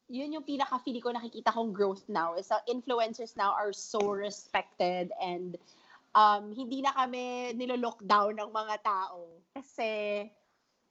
yun 0.07 0.35
yung 0.35 0.43
pinaka-feeling 0.43 1.01
ko 1.01 1.11
nakikita 1.11 1.51
kong 1.51 1.73
growth 1.73 2.05
now 2.07 2.35
is 2.35 2.47
that 2.51 2.67
influencers 2.67 3.33
now 3.35 3.55
are 3.55 3.73
so 3.73 3.99
respected 4.11 5.09
and 5.17 5.57
um, 6.13 6.53
hindi 6.53 6.79
na 6.85 6.93
kami 6.93 7.51
nilo-lockdown 7.57 8.37
ng 8.37 8.51
mga 8.53 8.75
tao. 8.85 9.27
Kasi 9.51 10.23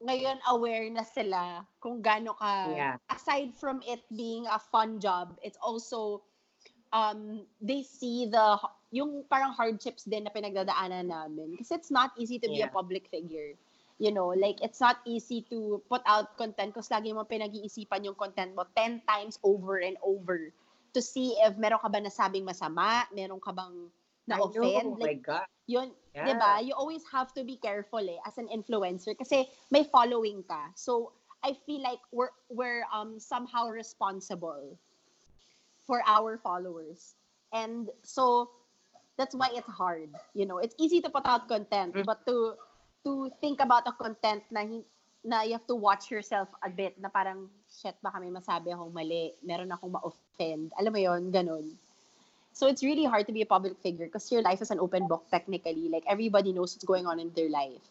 ngayon 0.04 0.36
aware 0.50 0.90
na 0.90 1.06
sila 1.06 1.64
kung 1.80 2.02
gaano 2.02 2.34
ka, 2.36 2.74
Yeah. 2.74 2.96
aside 3.08 3.54
from 3.56 3.80
it 3.86 4.02
being 4.12 4.44
a 4.50 4.58
fun 4.58 4.98
job, 5.00 5.38
it's 5.40 5.58
also, 5.62 6.20
um, 6.94 7.42
they 7.60 7.82
see 7.82 8.30
the, 8.30 8.56
yung 8.94 9.26
parang 9.26 9.50
hardships 9.52 10.06
din 10.06 10.24
na 10.24 10.30
pinagdadaanan 10.30 11.10
namin. 11.10 11.58
Kasi 11.58 11.74
it's 11.74 11.90
not 11.90 12.14
easy 12.14 12.38
to 12.38 12.46
be 12.46 12.62
a 12.62 12.70
Yeah. 12.70 12.70
public 12.70 13.10
figure. 13.10 13.58
You 13.98 14.14
know, 14.14 14.30
like, 14.30 14.62
it's 14.62 14.78
not 14.80 15.02
easy 15.06 15.42
to 15.50 15.82
put 15.90 16.02
out 16.06 16.38
content 16.38 16.74
kasi 16.74 16.94
lagi 16.94 17.10
mo 17.14 17.26
pinag-iisipan 17.26 18.06
yung 18.06 18.14
content 18.14 18.54
mo 18.54 18.62
10 18.78 19.02
times 19.06 19.38
over 19.42 19.82
and 19.82 19.98
over 20.06 20.54
to 20.94 21.02
see 21.02 21.34
if 21.42 21.58
meron 21.58 21.82
ka 21.82 21.90
ba 21.90 21.98
nasabing 21.98 22.46
masama, 22.46 23.02
meron 23.10 23.42
ka 23.42 23.50
bang 23.50 23.90
I 24.30 24.44
know, 24.54 24.70
na-offend. 24.70 24.86
oh 24.86 24.98
my 25.00 25.14
Like, 25.14 25.22
God. 25.22 25.46
yun, 25.66 25.90
Yeah. 26.14 26.26
'di 26.26 26.34
ba? 26.38 26.62
You 26.62 26.74
always 26.78 27.02
have 27.10 27.34
to 27.34 27.42
be 27.42 27.58
careful 27.58 28.02
eh 28.02 28.18
as 28.26 28.38
an 28.38 28.46
influencer 28.48 29.18
kasi 29.18 29.50
may 29.74 29.82
following 29.82 30.42
ka. 30.46 30.70
So 30.78 31.10
I 31.42 31.58
feel 31.66 31.82
like 31.82 32.00
we're 32.14 32.30
we're 32.48 32.86
um 32.94 33.18
somehow 33.18 33.68
responsible 33.68 34.78
for 35.86 36.02
our 36.06 36.38
followers. 36.38 37.14
And 37.52 37.90
so 38.02 38.50
that's 39.16 39.34
why 39.34 39.50
it's 39.54 39.68
hard. 39.68 40.10
You 40.34 40.46
know, 40.46 40.58
it's 40.58 40.74
easy 40.78 41.00
to 41.02 41.10
put 41.10 41.24
out 41.26 41.48
content, 41.48 41.94
Mm. 41.94 42.04
but 42.04 42.26
to 42.26 42.56
to 43.04 43.30
think 43.40 43.60
about 43.60 43.86
a 43.86 43.92
content 43.92 44.42
na 44.50 44.64
na 45.24 45.44
you 45.44 45.52
have 45.56 45.68
to 45.68 45.76
watch 45.76 46.10
yourself 46.10 46.48
a 46.64 46.68
bit 46.72 46.96
na 47.00 47.08
parang 47.08 47.48
shit 47.68 47.96
baka 48.00 48.20
may 48.20 48.32
masabi 48.32 48.72
akong 48.72 48.92
mali, 48.92 49.32
meron 49.44 49.70
akong 49.72 49.92
ma-offend. 49.92 50.72
Alam 50.80 50.92
mo 50.92 51.00
'yon, 51.00 51.22
ganun. 51.32 51.76
So 52.54 52.70
it's 52.70 52.86
really 52.86 53.04
hard 53.04 53.26
to 53.26 53.34
be 53.34 53.42
a 53.42 53.50
public 53.50 53.74
figure 53.82 54.06
because 54.06 54.30
your 54.30 54.40
life 54.40 54.62
is 54.62 54.70
an 54.70 54.78
open 54.78 55.10
book 55.10 55.26
technically. 55.28 55.90
Like 55.90 56.06
everybody 56.06 56.54
knows 56.54 56.74
what's 56.74 56.86
going 56.86 57.04
on 57.04 57.18
in 57.18 57.34
their 57.34 57.50
life. 57.50 57.82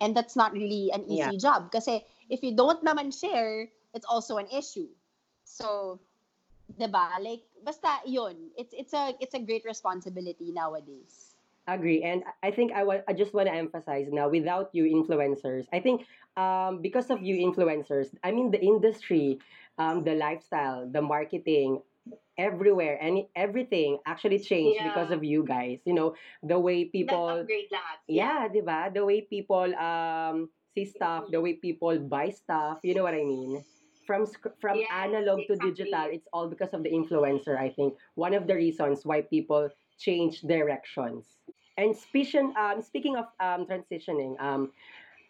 And 0.00 0.16
that's 0.16 0.34
not 0.34 0.50
really 0.52 0.90
an 0.90 1.04
easy 1.06 1.36
job 1.38 1.70
Because 1.70 1.86
if 2.26 2.42
you 2.42 2.56
don't 2.56 2.82
naman 2.82 3.12
share, 3.14 3.68
it's 3.94 4.08
also 4.08 4.38
an 4.40 4.48
issue. 4.50 4.88
So, 5.44 6.00
'di 6.76 6.88
ba? 6.90 7.18
Like 7.20 7.44
basta 7.62 8.02
'yun. 8.06 8.50
It's 8.56 8.72
it's 8.74 8.94
a 8.94 9.14
it's 9.20 9.34
a 9.34 9.42
great 9.42 9.64
responsibility 9.64 10.52
nowadays. 10.52 11.34
Agree. 11.68 12.02
And 12.02 12.24
I 12.42 12.50
think 12.50 12.72
I, 12.72 12.82
wa- 12.82 13.04
I 13.06 13.12
just 13.12 13.30
want 13.30 13.46
to 13.46 13.54
emphasize 13.54 14.08
now, 14.10 14.26
without 14.28 14.74
you 14.74 14.90
influencers, 14.90 15.68
I 15.72 15.78
think 15.78 16.02
um, 16.34 16.82
because 16.82 17.10
of 17.14 17.22
you 17.22 17.36
influencers, 17.38 18.10
I 18.24 18.32
mean, 18.32 18.50
the 18.50 18.58
industry, 18.58 19.38
um, 19.78 20.02
the 20.02 20.14
lifestyle, 20.18 20.88
the 20.90 21.00
marketing, 21.00 21.78
everywhere, 22.38 22.98
any 22.98 23.28
everything 23.36 23.98
actually 24.06 24.40
changed 24.40 24.80
Yeah. 24.80 24.88
because 24.90 25.12
of 25.12 25.22
you 25.22 25.44
guys. 25.46 25.78
You 25.84 25.94
know, 25.94 26.16
the 26.42 26.58
way 26.58 26.86
people 26.90 27.46
lahat. 27.46 27.96
Yeah, 28.08 28.48
di 28.50 28.64
ba? 28.66 28.90
The 28.90 29.04
way 29.06 29.22
people 29.22 29.70
um 29.78 30.50
see 30.74 30.88
stuff, 30.90 31.30
the 31.30 31.38
way 31.38 31.54
people 31.60 31.94
buy 32.02 32.30
stuff, 32.34 32.82
you 32.82 32.94
know 32.98 33.04
what 33.06 33.14
I 33.14 33.22
mean? 33.22 33.62
From 34.10 34.26
from 34.58 34.76
Yes, 34.78 34.90
analog 34.90 35.46
to 35.46 35.54
digital, 35.56 36.06
it's 36.10 36.26
all 36.32 36.48
because 36.48 36.74
of 36.74 36.82
the 36.82 36.90
influencer, 36.90 37.56
I 37.56 37.70
think. 37.70 37.94
One 38.16 38.34
of 38.34 38.46
the 38.48 38.56
reasons 38.56 39.06
why 39.06 39.22
people 39.22 39.70
change 39.98 40.40
directions. 40.42 41.38
And 41.78 41.94
speaking 41.96 42.52
um 42.58 42.82
speaking 42.82 43.14
of 43.16 43.26
um 43.38 43.66
transitioning, 43.66 44.34
um 44.40 44.72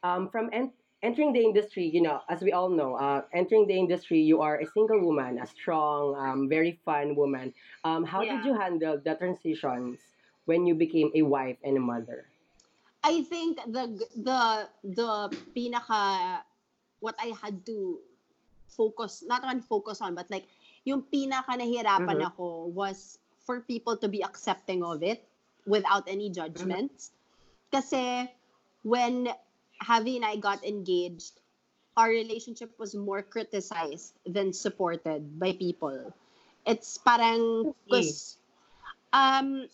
um 0.03 0.29
from 0.31 0.49
en- 0.53 0.73
entering 1.03 1.33
the 1.33 1.45
industry, 1.45 1.85
you 1.85 2.01
know, 2.01 2.21
as 2.29 2.43
we 2.43 2.53
all 2.53 2.71
know, 2.71 2.95
uh, 2.97 3.23
entering 3.33 3.67
the 3.67 3.77
industry, 3.79 4.21
you 4.21 4.41
are 4.41 4.59
a 4.61 4.67
single 4.67 5.01
woman, 5.05 5.39
a 5.39 5.47
strong, 5.47 6.15
um, 6.17 6.49
very 6.49 6.81
fun 6.85 7.15
woman. 7.17 7.55
Um, 7.85 8.05
how 8.05 8.25
did 8.25 8.45
you 8.45 8.55
handle 8.55 8.99
the 8.99 9.15
transitions 9.15 10.01
when 10.47 10.67
you 10.67 10.75
became 10.75 11.11
a 11.15 11.23
wife 11.23 11.59
and 11.65 11.77
a 11.77 11.81
mother? 11.81 12.27
I 13.03 13.23
think 13.23 13.59
the 13.67 13.85
the 14.17 14.69
the 14.85 15.11
pinaka 15.55 16.43
what 17.01 17.17
I 17.19 17.33
had 17.41 17.65
to 17.67 18.01
focus 18.71 19.23
not 19.27 19.43
on 19.45 19.61
focus 19.61 20.01
on 20.01 20.15
but 20.15 20.31
like 20.31 20.47
yung 20.87 21.03
pinaka 21.03 21.59
nahirapan 21.59 22.23
Mhm. 22.23 22.31
ako 22.33 22.71
was 22.73 23.19
for 23.45 23.61
people 23.67 23.97
to 23.99 24.09
be 24.09 24.23
accepting 24.23 24.83
of 24.87 25.03
it 25.03 25.27
without 25.67 26.07
any 26.09 26.31
judgments. 26.31 27.11
Kasi 27.73 28.31
when 28.83 29.29
Javi 29.83 30.17
and 30.17 30.25
I 30.25 30.37
got 30.37 30.65
engaged, 30.65 31.41
our 31.97 32.09
relationship 32.09 32.73
was 32.79 32.95
more 32.95 33.23
criticized 33.23 34.15
than 34.25 34.53
supported 34.53 35.39
by 35.39 35.53
people. 35.53 36.13
It's 36.65 36.97
parang 36.99 37.73
cause, 37.91 38.39
um 39.13 39.67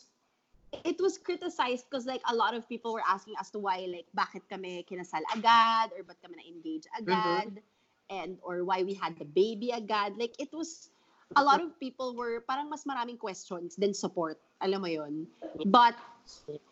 it 0.85 1.01
was 1.01 1.19
criticized 1.19 1.87
because 1.89 2.07
like 2.07 2.23
a 2.29 2.35
lot 2.35 2.55
of 2.55 2.69
people 2.69 2.93
were 2.93 3.05
asking 3.07 3.35
as 3.41 3.51
to 3.51 3.59
why 3.59 3.87
like 3.89 4.07
bakit 4.15 4.43
kami 4.51 4.85
kinasal 4.89 5.23
agad 5.35 5.93
or 5.95 6.03
ba't 6.03 6.19
kami 6.23 6.37
na-engage 6.41 6.87
agad 6.97 7.63
and 8.11 8.39
or 8.43 8.65
why 8.65 8.83
we 8.83 8.95
had 8.95 9.17
the 9.19 9.27
baby 9.27 9.71
agad 9.71 10.15
like 10.17 10.35
it 10.39 10.49
was 10.53 10.91
a 11.37 11.43
lot 11.43 11.61
of 11.61 11.75
people 11.79 12.17
were 12.17 12.41
parang 12.47 12.71
mas 12.71 12.85
maraming 12.87 13.19
questions 13.19 13.77
than 13.77 13.93
support 13.93 14.39
alam 14.63 14.81
mo 14.81 14.91
yon 14.91 15.27
but 15.69 15.95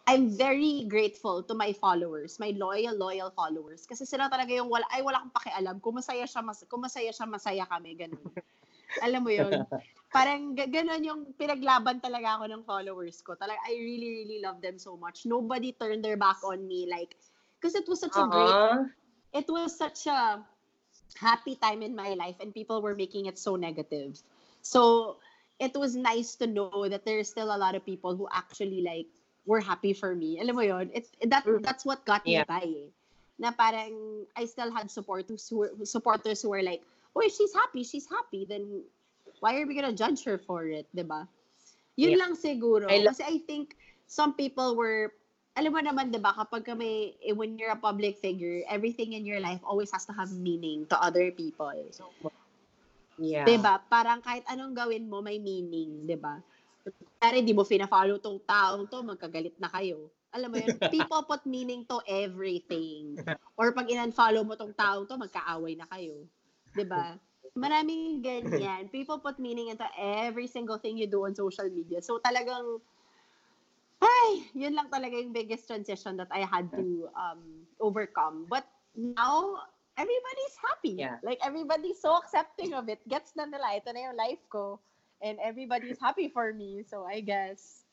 I'm 0.04 0.28
very 0.28 0.84
grateful 0.84 1.42
to 1.48 1.54
my 1.56 1.72
followers 1.72 2.38
my 2.38 2.52
loyal 2.54 2.94
loyal 2.94 3.32
followers 3.34 3.88
kasi 3.88 4.06
sila 4.06 4.28
talaga 4.28 4.52
yung 4.54 4.70
wala 4.70 4.86
ay 4.94 5.02
wala 5.02 5.20
akong 5.20 5.34
pakialam 5.34 5.76
kung 5.80 5.96
masaya 5.98 6.24
siya 6.28 6.44
mas 6.44 6.62
kung 6.68 6.84
masaya 6.84 7.10
siya 7.10 7.26
masaya 7.26 7.64
kami 7.66 7.98
ganun 7.98 8.30
alam 9.02 9.20
mo 9.24 9.32
yon 9.32 9.64
parang 10.14 10.54
ga- 10.54 10.70
ganun 10.70 11.02
yung 11.02 11.20
pinaglaban 11.34 11.98
talaga 11.98 12.38
ako 12.38 12.44
ng 12.46 12.62
followers 12.62 13.18
ko. 13.26 13.34
Talaga, 13.34 13.58
I 13.66 13.74
really, 13.82 14.22
really 14.22 14.38
love 14.38 14.62
them 14.62 14.78
so 14.78 14.94
much. 14.94 15.26
Nobody 15.26 15.74
turned 15.74 16.06
their 16.06 16.14
back 16.14 16.38
on 16.46 16.62
me, 16.62 16.86
like, 16.86 17.18
because 17.58 17.74
it 17.74 17.90
was 17.90 17.98
such 17.98 18.14
a 18.14 18.22
great, 18.22 18.54
Uh-huh. 18.54 18.86
it 19.34 19.50
was 19.50 19.74
such 19.74 20.06
a 20.06 20.38
happy 21.18 21.56
time 21.56 21.82
in 21.82 21.94
my 21.94 22.14
life 22.14 22.36
and 22.40 22.52
people 22.54 22.82
were 22.82 22.94
making 22.94 23.26
it 23.26 23.38
so 23.38 23.56
negative. 23.56 24.18
So, 24.62 25.16
it 25.60 25.74
was 25.76 25.94
nice 25.94 26.34
to 26.36 26.46
know 26.46 26.88
that 26.88 27.04
there's 27.04 27.28
still 27.28 27.54
a 27.54 27.58
lot 27.58 27.74
of 27.74 27.84
people 27.86 28.16
who 28.16 28.26
actually, 28.32 28.82
like, 28.82 29.06
were 29.46 29.60
happy 29.60 29.92
for 29.92 30.14
me. 30.14 30.40
Alam 30.40 30.56
mo 30.56 30.62
yon, 30.62 30.90
it's 30.94 31.10
that 31.28 31.44
Mm. 31.44 31.62
that's 31.62 31.84
what 31.84 32.04
got 32.04 32.24
me 32.24 32.40
Yeah. 32.40 32.48
by. 32.48 32.64
eh. 32.64 32.88
Na 33.38 33.50
parang 33.52 34.24
I 34.34 34.46
still 34.46 34.70
had 34.72 34.90
supporters 34.90 35.46
who 35.48 35.66
were, 35.66 35.72
supporters 35.84 36.40
who 36.42 36.50
were 36.50 36.62
like, 36.62 36.82
"Oh, 37.14 37.20
if 37.22 37.34
she's 37.34 37.52
happy, 37.54 37.84
she's 37.84 38.08
happy. 38.08 38.46
Then 38.48 38.82
why 39.40 39.58
are 39.60 39.66
we 39.66 39.74
gonna 39.74 39.92
judge 39.94 40.24
her 40.24 40.38
for 40.38 40.66
it, 40.66 40.86
'di 40.94 41.02
ba? 41.04 41.28
Yun 41.98 42.16
Yeah. 42.16 42.20
lang 42.24 42.34
siguro. 42.34 42.88
I 42.90 43.02
lo- 43.04 43.12
Kasi 43.12 43.22
I 43.22 43.38
think 43.46 43.76
some 44.06 44.34
people 44.34 44.74
were 44.74 45.12
alam 45.54 45.70
mo 45.70 45.80
naman, 45.80 46.10
'di 46.10 46.18
ba, 46.18 46.34
kapag 46.34 46.66
ka 46.66 46.74
may 46.74 47.14
eh, 47.22 47.34
when 47.34 47.54
you're 47.54 47.70
a 47.70 47.78
public 47.78 48.18
figure, 48.18 48.66
everything 48.66 49.14
in 49.14 49.22
your 49.22 49.38
life 49.38 49.62
always 49.62 49.90
has 49.94 50.02
to 50.06 50.14
have 50.14 50.30
meaning 50.34 50.82
to 50.90 50.96
other 50.98 51.30
people. 51.30 51.74
So, 51.94 52.10
Yeah. 53.14 53.46
'Di 53.46 53.62
ba? 53.62 53.78
Parang 53.86 54.18
kahit 54.18 54.42
anong 54.50 54.74
gawin 54.74 55.06
mo 55.06 55.22
may 55.22 55.38
meaning, 55.38 56.02
'di 56.02 56.18
ba? 56.18 56.42
Kaya 57.22 57.40
di 57.40 57.54
mo 57.54 57.62
fina-follow 57.64 58.18
tong 58.20 58.42
taong 58.42 58.84
to, 58.90 59.00
magkagalit 59.00 59.54
na 59.56 59.70
kayo. 59.70 60.10
Alam 60.34 60.50
mo 60.50 60.56
yun, 60.58 60.74
people 60.94 61.22
put 61.24 61.46
meaning 61.46 61.86
to 61.86 62.02
everything. 62.10 63.16
Or 63.54 63.70
pag 63.70 63.86
in-unfollow 63.86 64.42
mo 64.42 64.58
tong 64.58 64.74
taong 64.74 65.06
to, 65.06 65.14
magkaaway 65.14 65.78
na 65.78 65.86
kayo. 65.88 66.26
'Di 66.74 66.84
ba? 66.84 67.14
Maraming 67.54 68.18
ganyan. 68.18 68.90
People 68.90 69.22
put 69.22 69.38
meaning 69.38 69.70
into 69.70 69.86
every 69.94 70.50
single 70.50 70.82
thing 70.82 70.98
you 70.98 71.06
do 71.06 71.22
on 71.22 71.38
social 71.38 71.70
media. 71.70 72.02
So 72.02 72.18
talagang 72.18 72.82
ay, 74.04 74.44
yun 74.52 74.76
lang 74.76 74.92
talaga 74.92 75.16
yung 75.16 75.32
biggest 75.32 75.66
transition 75.66 76.16
that 76.20 76.28
I 76.28 76.44
had 76.44 76.68
to 76.76 77.08
um, 77.16 77.64
overcome. 77.80 78.46
But 78.48 78.68
now, 78.92 79.64
everybody's 79.96 80.56
happy. 80.60 80.96
Yeah. 81.00 81.16
Like, 81.24 81.40
everybody's 81.40 82.00
so 82.00 82.16
accepting 82.16 82.74
of 82.76 82.88
it. 82.88 83.00
Gets 83.08 83.32
na 83.36 83.48
nila, 83.48 83.80
ito 83.80 83.90
na 83.90 84.12
yung 84.12 84.16
life 84.16 84.42
ko. 84.52 84.80
And 85.24 85.38
everybody's 85.40 85.96
happy 85.96 86.28
for 86.28 86.52
me. 86.52 86.84
So, 86.84 87.08
I 87.08 87.24
guess, 87.24 87.88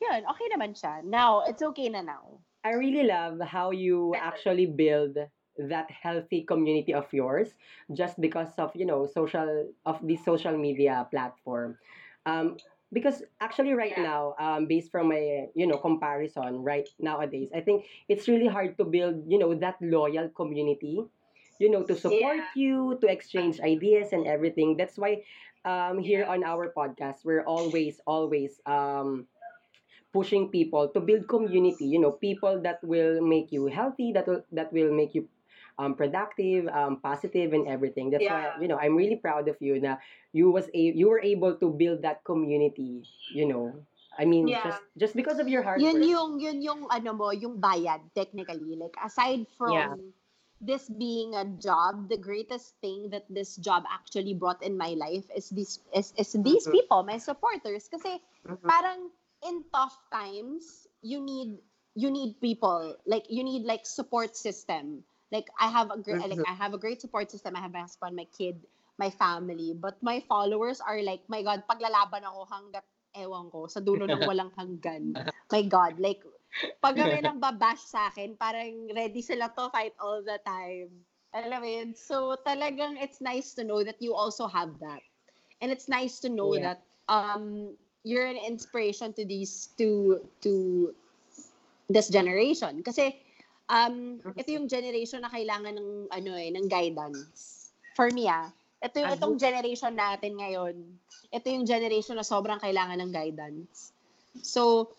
yun, 0.00 0.24
okay 0.24 0.48
naman 0.48 0.72
siya. 0.72 1.04
Now, 1.04 1.44
it's 1.44 1.62
okay 1.62 1.92
na 1.92 2.00
now. 2.00 2.40
I 2.64 2.72
really 2.72 3.04
love 3.04 3.44
how 3.44 3.76
you 3.76 4.16
actually 4.16 4.64
build 4.64 5.20
that 5.58 5.90
healthy 5.90 6.42
community 6.42 6.94
of 6.94 7.06
yours 7.12 7.54
just 7.92 8.20
because 8.20 8.50
of 8.58 8.74
you 8.74 8.86
know 8.86 9.06
social 9.06 9.68
of 9.86 10.00
the 10.02 10.16
social 10.16 10.56
media 10.56 11.06
platform 11.10 11.78
um 12.26 12.56
because 12.92 13.22
actually 13.40 13.72
right 13.74 13.96
now 13.98 14.34
um 14.38 14.66
based 14.66 14.90
from 14.90 15.08
my 15.08 15.46
you 15.54 15.66
know 15.66 15.76
comparison 15.76 16.62
right 16.62 16.88
nowadays 16.98 17.48
i 17.54 17.60
think 17.60 17.84
it's 18.08 18.28
really 18.28 18.46
hard 18.46 18.76
to 18.78 18.84
build 18.84 19.24
you 19.26 19.38
know 19.38 19.54
that 19.54 19.76
loyal 19.80 20.28
community 20.30 21.02
you 21.58 21.70
know 21.70 21.82
to 21.82 21.94
support 21.96 22.40
you 22.54 22.98
to 23.00 23.06
exchange 23.06 23.60
ideas 23.60 24.12
and 24.12 24.26
everything. 24.26 24.76
That's 24.76 24.98
why 24.98 25.22
um 25.64 25.98
here 25.98 26.24
on 26.26 26.44
our 26.44 26.72
podcast 26.76 27.24
we're 27.24 27.44
always 27.46 28.00
always 28.06 28.60
um 28.66 29.26
pushing 30.12 30.48
people 30.48 30.88
to 30.88 31.00
build 31.00 31.26
community 31.28 31.86
you 31.86 31.98
know 31.98 32.12
people 32.12 32.60
that 32.62 32.78
will 32.84 33.20
make 33.20 33.50
you 33.52 33.66
healthy 33.66 34.12
that 34.12 34.26
will 34.26 34.42
that 34.52 34.72
will 34.72 34.92
make 34.94 35.14
you 35.14 35.28
um, 35.78 35.94
productive 35.94 36.68
um, 36.68 37.00
positive 37.02 37.52
and 37.52 37.66
everything 37.66 38.10
that's 38.10 38.28
why 38.28 38.52
you 38.60 38.68
know 38.68 38.78
i'm 38.78 38.94
really 38.96 39.16
proud 39.16 39.48
of 39.48 39.56
you 39.60 39.80
na 39.80 39.96
you 40.32 40.50
was 40.50 40.68
a 40.74 40.82
you 40.94 41.08
were 41.08 41.20
able 41.20 41.54
to 41.54 41.70
build 41.70 42.02
that 42.02 42.22
community 42.24 43.02
you 43.34 43.46
know 43.46 43.74
i 44.18 44.24
mean 44.24 44.46
Yeah. 44.48 44.62
just 44.62 44.82
just 44.96 45.14
because 45.16 45.38
of 45.38 45.48
your 45.48 45.62
hard 45.62 45.82
Yun 45.82 45.98
work 45.98 46.08
yung, 46.10 46.30
yun 46.40 46.58
yung, 46.62 46.80
ano 46.90 47.10
mo, 47.12 47.30
yung 47.34 47.58
bayad, 47.58 48.00
technically. 48.14 48.78
Like, 48.78 48.94
aside 49.02 49.46
from 49.58 49.74
Yeah. 49.74 49.94
this 50.60 50.86
being 50.88 51.34
a 51.34 51.44
job, 51.44 52.08
the 52.08 52.16
greatest 52.16 52.78
thing 52.80 53.10
that 53.10 53.26
this 53.28 53.56
job 53.58 53.82
actually 53.90 54.34
brought 54.34 54.62
in 54.62 54.78
my 54.78 54.94
life 54.94 55.26
is 55.34 55.50
this 55.50 55.82
is, 55.92 56.14
is 56.16 56.32
these 56.40 56.66
Mhm. 56.66 56.72
people, 56.72 57.02
my 57.02 57.18
supporters. 57.18 57.90
Kasi, 57.90 58.22
Mhm. 58.46 58.64
parang 58.64 59.10
in 59.42 59.66
tough 59.74 59.98
times, 60.14 60.86
you 61.02 61.20
need 61.20 61.58
you 61.94 62.10
need 62.10 62.38
people. 62.40 62.94
Like, 63.06 63.26
you 63.28 63.42
need 63.42 63.66
like 63.66 63.86
support 63.86 64.38
system. 64.38 65.02
Like, 65.34 65.50
I 65.58 65.66
have 65.66 65.90
a 65.90 65.98
great, 65.98 66.22
like. 66.22 66.38
I 66.46 66.54
have 66.54 66.74
a 66.74 66.78
great 66.78 67.02
support 67.02 67.26
system. 67.34 67.58
I 67.58 67.62
have 67.66 67.74
my 67.74 67.82
husband, 67.82 68.14
my 68.14 68.30
kid, 68.30 68.62
my 69.02 69.10
family. 69.10 69.74
But 69.74 69.98
my 69.98 70.22
followers 70.30 70.78
are 70.78 71.02
like, 71.02 71.26
my 71.26 71.42
God, 71.42 71.66
paglalaban 71.66 72.22
ako 72.22 72.46
hanggat 72.46 72.86
ewan 73.18 73.50
ko, 73.50 73.66
sa 73.66 73.82
dulo 73.82 74.06
ng 74.06 74.22
walang 74.28 74.54
hanggan. 74.54 75.18
My 75.50 75.62
God, 75.66 75.98
like, 75.98 76.22
pag 76.82 76.94
may 76.94 77.18
nang 77.24 77.42
babash 77.42 77.82
sa 77.82 78.10
akin, 78.14 78.38
parang 78.38 78.86
ready 78.94 79.22
sila 79.22 79.50
to 79.58 79.70
fight 79.74 79.94
all 79.98 80.22
the 80.22 80.38
time. 80.46 81.02
Alam 81.34 81.58
mo 81.62 81.68
yun? 81.68 81.90
So, 81.98 82.38
talagang 82.46 82.94
it's 83.02 83.18
nice 83.18 83.58
to 83.58 83.66
know 83.66 83.82
that 83.82 83.98
you 83.98 84.14
also 84.14 84.46
have 84.46 84.78
that. 84.78 85.02
And 85.60 85.72
it's 85.74 85.88
nice 85.88 86.20
to 86.22 86.28
know 86.30 86.54
Yeah. 86.54 86.70
that 86.70 86.86
um 87.08 87.74
you're 88.04 88.26
an 88.26 88.36
inspiration 88.36 89.12
to 89.14 89.24
these 89.24 89.72
to 89.80 90.20
to 90.44 90.94
this 91.88 92.08
generation 92.08 92.82
kasi 92.84 93.23
um 93.68 94.20
ito 94.36 94.50
yung 94.52 94.68
generation 94.68 95.24
na 95.24 95.32
kailangan 95.32 95.76
ng 95.76 95.90
ano 96.12 96.30
eh 96.36 96.50
ng 96.52 96.66
guidance. 96.68 97.70
For 97.96 98.10
me 98.12 98.28
ah. 98.28 98.52
Ito 98.84 99.00
yung 99.00 99.12
itong 99.16 99.36
generation 99.40 99.96
natin 99.96 100.36
ngayon. 100.36 100.74
Ito 101.32 101.46
yung 101.48 101.64
generation 101.64 102.20
na 102.20 102.26
sobrang 102.26 102.60
kailangan 102.60 103.00
ng 103.00 103.12
guidance. 103.14 103.94
So 104.44 104.92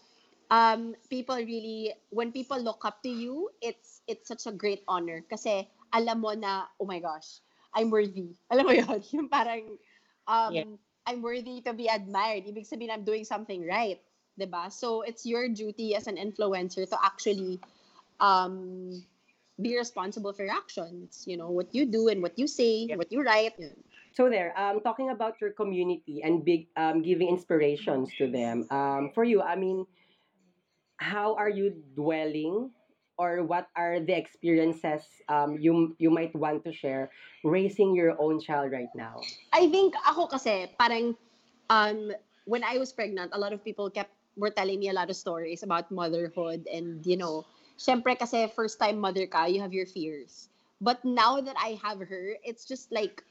um 0.49 0.93
people 1.09 1.37
really 1.37 1.93
when 2.13 2.29
people 2.29 2.61
look 2.61 2.85
up 2.85 3.01
to 3.01 3.09
you 3.09 3.49
it's 3.65 4.05
it's 4.09 4.25
such 4.25 4.49
a 4.49 4.53
great 4.53 4.81
honor. 4.89 5.21
Kasi 5.29 5.69
alam 5.93 6.25
mo 6.25 6.33
na 6.33 6.65
oh 6.81 6.87
my 6.89 6.97
gosh 6.97 7.43
I'm 7.75 7.91
worthy. 7.91 8.31
Alam 8.55 8.71
mo 8.71 8.73
yun? 8.73 8.99
Yung 9.11 9.27
parang 9.27 9.67
um 10.25 10.53
Yeah. 10.55 10.69
I'm 11.05 11.21
worthy 11.21 11.61
to 11.61 11.75
be 11.77 11.85
admired. 11.85 12.49
Ibig 12.49 12.65
sabihin 12.65 12.89
I'm 12.89 13.05
doing 13.05 13.27
something 13.27 13.61
right. 13.61 14.01
'di 14.35 14.47
ba 14.51 14.67
so 14.67 15.01
it's 15.07 15.23
your 15.23 15.47
duty 15.47 15.95
as 15.95 16.11
an 16.11 16.19
influencer 16.19 16.83
to 16.83 16.97
actually 16.99 17.55
um 18.19 18.91
be 19.61 19.77
responsible 19.77 20.33
for 20.33 20.43
your 20.43 20.53
actions 20.53 21.23
you 21.27 21.37
know 21.37 21.49
what 21.49 21.73
you 21.73 21.85
do 21.85 22.07
and 22.09 22.21
what 22.21 22.37
you 22.37 22.47
say 22.47 22.87
Yeah. 22.89 22.95
what 22.97 23.11
you 23.11 23.21
write. 23.23 23.55
So 24.15 24.29
there, 24.29 24.55
um, 24.55 24.79
talking 24.79 25.09
about 25.11 25.41
your 25.43 25.51
community 25.51 26.23
and 26.23 26.39
big, 26.45 26.67
um, 26.79 27.03
giving 27.03 27.27
inspirations 27.27 28.15
to 28.15 28.31
them. 28.31 28.63
Um, 28.71 29.11
for 29.11 29.23
you, 29.27 29.41
I 29.43 29.55
mean, 29.59 29.85
how 30.97 31.35
are 31.35 31.49
you 31.49 31.75
dwelling, 31.95 32.71
or 33.17 33.43
what 33.43 33.67
are 33.75 33.99
the 33.99 34.15
experiences 34.15 35.03
um 35.29 35.57
you 35.59 35.95
you 35.99 36.09
might 36.09 36.35
want 36.35 36.63
to 36.65 36.71
share 36.71 37.11
raising 37.43 37.95
your 37.95 38.15
own 38.19 38.39
child 38.39 38.71
right 38.71 38.91
now? 38.95 39.19
I 39.51 39.67
think 39.67 39.95
ako 40.07 40.27
kasi 40.27 40.67
parang 40.79 41.15
um 41.69 42.11
when 42.45 42.63
I 42.63 42.77
was 42.77 42.91
pregnant, 42.93 43.31
a 43.33 43.39
lot 43.39 43.53
of 43.53 43.63
people 43.63 43.89
kept 43.89 44.11
were 44.35 44.51
telling 44.51 44.79
me 44.79 44.89
a 44.91 44.95
lot 44.95 45.09
of 45.09 45.15
stories 45.15 45.63
about 45.63 45.91
motherhood 45.91 46.67
and 46.71 47.03
you 47.05 47.15
know, 47.17 47.43
syempre 47.77 48.17
kasi 48.17 48.47
first 48.51 48.79
time 48.79 48.99
mother 48.99 49.27
ka, 49.27 49.45
you 49.45 49.61
have 49.61 49.73
your 49.73 49.87
fears. 49.87 50.49
But 50.81 51.03
now 51.03 51.39
that 51.39 51.55
I 51.55 51.79
have 51.83 52.03
her, 52.03 52.35
it's 52.43 52.67
just 52.67 52.91
like 52.91 53.23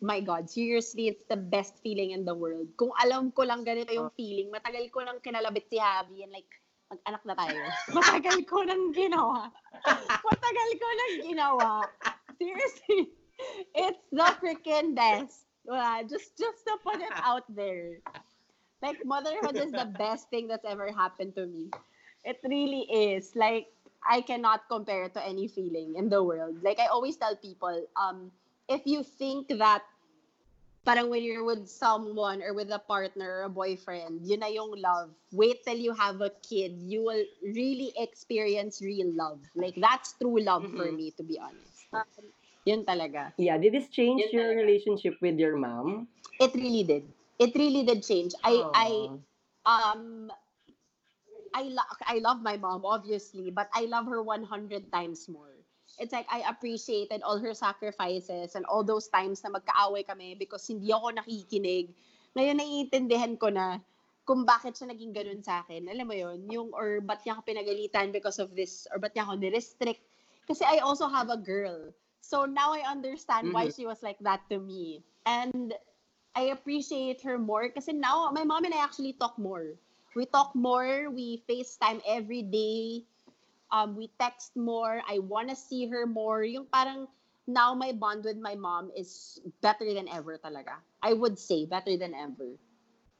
my 0.00 0.20
God, 0.20 0.48
seriously, 0.48 1.08
it's 1.08 1.24
the 1.28 1.36
best 1.36 1.76
feeling 1.84 2.12
in 2.12 2.24
the 2.24 2.34
world. 2.34 2.72
Kung 2.80 2.90
alam 2.96 3.30
ko 3.36 3.44
lang 3.44 3.64
ganito 3.68 3.92
yung 3.92 4.08
feeling, 4.16 4.48
matagal 4.48 4.88
ko 4.88 5.04
nang 5.04 5.20
kinalabit 5.20 5.68
si 5.68 5.76
Javi 5.76 6.24
and 6.24 6.32
like, 6.32 6.48
mag-anak 6.90 7.22
na 7.22 7.34
tayo. 7.38 7.60
Matagal 7.96 8.38
ko 8.50 8.66
nang 8.66 8.90
ginawa. 8.90 9.52
Matagal 10.26 10.70
ko 10.74 10.86
nang 10.90 11.14
ginawa. 11.22 11.70
Seriously. 12.34 13.14
It's 13.76 14.04
the 14.10 14.26
freaking 14.42 14.96
best. 14.96 15.46
Wala, 15.68 16.02
just, 16.02 16.34
just 16.34 16.66
to 16.66 16.74
put 16.82 16.98
it 16.98 17.14
out 17.22 17.46
there. 17.52 18.02
Like, 18.82 18.98
motherhood 19.04 19.54
is 19.54 19.70
the 19.70 19.86
best 19.86 20.32
thing 20.32 20.48
that's 20.48 20.66
ever 20.66 20.90
happened 20.90 21.36
to 21.36 21.46
me. 21.46 21.70
It 22.24 22.38
really 22.44 22.84
is. 22.90 23.34
Like, 23.34 23.68
I 24.08 24.20
cannot 24.20 24.68
compare 24.68 25.04
it 25.04 25.14
to 25.14 25.24
any 25.26 25.48
feeling 25.48 25.94
in 25.96 26.08
the 26.08 26.22
world. 26.22 26.62
Like, 26.62 26.78
I 26.78 26.86
always 26.86 27.16
tell 27.16 27.36
people, 27.36 27.86
um, 27.96 28.30
if 28.68 28.82
you 28.86 29.02
think 29.02 29.48
that 29.48 29.82
parang 30.84 31.10
when 31.10 31.22
you're 31.22 31.44
with 31.44 31.68
someone 31.68 32.42
or 32.42 32.54
with 32.54 32.70
a 32.72 32.78
partner 32.78 33.40
or 33.40 33.42
a 33.44 33.48
boyfriend, 33.52 34.24
yun 34.24 34.40
na 34.40 34.48
yung 34.48 34.72
love. 34.80 35.10
Wait 35.32 35.62
till 35.64 35.76
you 35.76 35.92
have 35.92 36.20
a 36.20 36.30
kid. 36.42 36.72
You 36.80 37.04
will 37.04 37.24
really 37.42 37.92
experience 37.96 38.80
real 38.80 39.12
love. 39.12 39.40
Like, 39.54 39.76
that's 39.76 40.14
true 40.16 40.40
love 40.40 40.64
for 40.72 40.88
Mhm. 40.88 40.96
me, 40.96 41.12
to 41.16 41.22
be 41.22 41.38
honest. 41.38 41.84
Um, 41.92 42.04
yun 42.64 42.84
talaga. 42.84 43.32
Yeah, 43.36 43.58
did 43.58 43.72
this 43.72 43.88
change 43.88 44.20
Yun 44.24 44.32
your 44.32 44.48
talaga. 44.52 44.60
relationship 44.64 45.14
with 45.20 45.36
your 45.38 45.56
mom? 45.56 46.08
It 46.40 46.52
really 46.56 46.84
did. 46.84 47.04
It 47.38 47.52
really 47.56 47.84
did 47.84 48.02
change. 48.04 48.32
I, 48.44 48.64
I, 48.72 48.88
um, 49.68 50.32
I, 51.54 51.62
lo- 51.70 51.98
I 52.06 52.18
love 52.18 52.42
my 52.42 52.56
mom, 52.56 52.84
obviously, 52.84 53.50
but 53.50 53.68
I 53.74 53.86
love 53.86 54.06
her 54.06 54.22
100 54.22 54.92
times 54.92 55.28
more. 55.28 55.54
It's 55.98 56.12
like 56.12 56.26
I 56.30 56.44
appreciated 56.48 57.22
all 57.22 57.38
her 57.38 57.54
sacrifices 57.54 58.54
and 58.54 58.64
all 58.66 58.84
those 58.84 59.08
times 59.08 59.42
na 59.44 59.50
magkaaway 59.50 60.06
kami 60.06 60.34
because 60.38 60.64
hindi 60.66 60.92
ako 60.92 61.12
nakikinig. 61.12 61.92
Ngayon 62.32 62.56
naiintindihan 62.56 63.34
ko 63.36 63.50
na 63.50 63.82
kung 64.24 64.46
bakit 64.46 64.78
siya 64.78 64.94
naging 64.94 65.12
ganun 65.12 65.42
sa 65.42 65.60
akin. 65.66 65.90
Alam 65.90 66.06
mo 66.08 66.14
yon 66.14 66.46
yung 66.48 66.70
or 66.72 67.02
ba't 67.02 67.20
niya 67.26 67.36
ako 67.36 67.42
pinagalitan 67.44 68.14
because 68.14 68.38
of 68.38 68.54
this 68.54 68.86
or 68.94 69.02
ba't 69.02 69.12
niya 69.12 69.26
ako 69.26 69.34
nirestrict. 69.36 70.00
Kasi 70.46 70.62
I 70.64 70.78
also 70.80 71.10
have 71.10 71.28
a 71.28 71.36
girl. 71.36 71.90
So 72.22 72.46
now 72.46 72.72
I 72.72 72.86
understand 72.86 73.50
why 73.52 73.68
Mhm. 73.68 73.74
she 73.74 73.84
was 73.84 74.00
like 74.00 74.22
that 74.22 74.46
to 74.48 74.62
me. 74.62 75.02
And 75.26 75.74
I 76.32 76.54
appreciate 76.54 77.20
her 77.26 77.36
more 77.36 77.68
kasi 77.68 77.92
now 77.92 78.30
my 78.30 78.46
mom 78.46 78.64
and 78.64 78.72
I 78.72 78.80
actually 78.80 79.18
talk 79.18 79.36
more 79.36 79.74
we 80.14 80.26
talk 80.26 80.54
more, 80.54 81.10
we 81.10 81.42
FaceTime 81.48 82.02
every 82.06 82.42
day, 82.42 83.04
um, 83.70 83.96
we 83.96 84.10
text 84.18 84.56
more, 84.56 85.02
I 85.06 85.18
wanna 85.18 85.54
see 85.54 85.86
her 85.86 86.06
more. 86.06 86.42
Yung 86.42 86.66
parang 86.66 87.06
now 87.46 87.74
my 87.74 87.92
bond 87.92 88.24
with 88.24 88.38
my 88.38 88.54
mom 88.54 88.90
is 88.96 89.40
better 89.62 89.86
than 89.94 90.08
ever 90.08 90.38
talaga. 90.38 90.82
I 91.02 91.12
would 91.14 91.38
say 91.38 91.66
better 91.66 91.96
than 91.96 92.14
ever. 92.14 92.58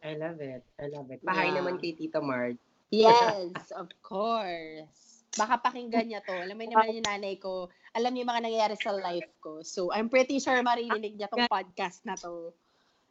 I 0.00 0.16
love 0.16 0.40
it. 0.40 0.64
I 0.80 0.88
love 0.88 1.12
it. 1.12 1.20
Pahay 1.20 1.52
Yeah. 1.52 1.60
naman 1.60 1.76
kay 1.78 1.92
Tita 1.92 2.24
Marge. 2.24 2.56
Yes, 2.90 3.52
of 3.76 3.92
course. 4.02 5.22
Baka 5.38 5.62
pakinggan 5.62 6.10
niya 6.10 6.24
to. 6.26 6.34
Alam 6.34 6.58
mo 6.58 6.64
naman 6.66 6.90
yung 6.90 7.06
nanay 7.06 7.38
ko, 7.38 7.70
alam 7.94 8.10
niya 8.10 8.26
yung 8.26 8.32
mga 8.34 8.42
nangyayari 8.50 8.76
sa 8.80 8.90
life 8.90 9.30
ko. 9.38 9.62
So, 9.62 9.94
I'm 9.94 10.10
pretty 10.10 10.42
sure 10.42 10.58
maririnig 10.58 11.14
niya 11.14 11.30
tong 11.30 11.46
podcast 11.46 12.02
na 12.02 12.18
to. 12.18 12.50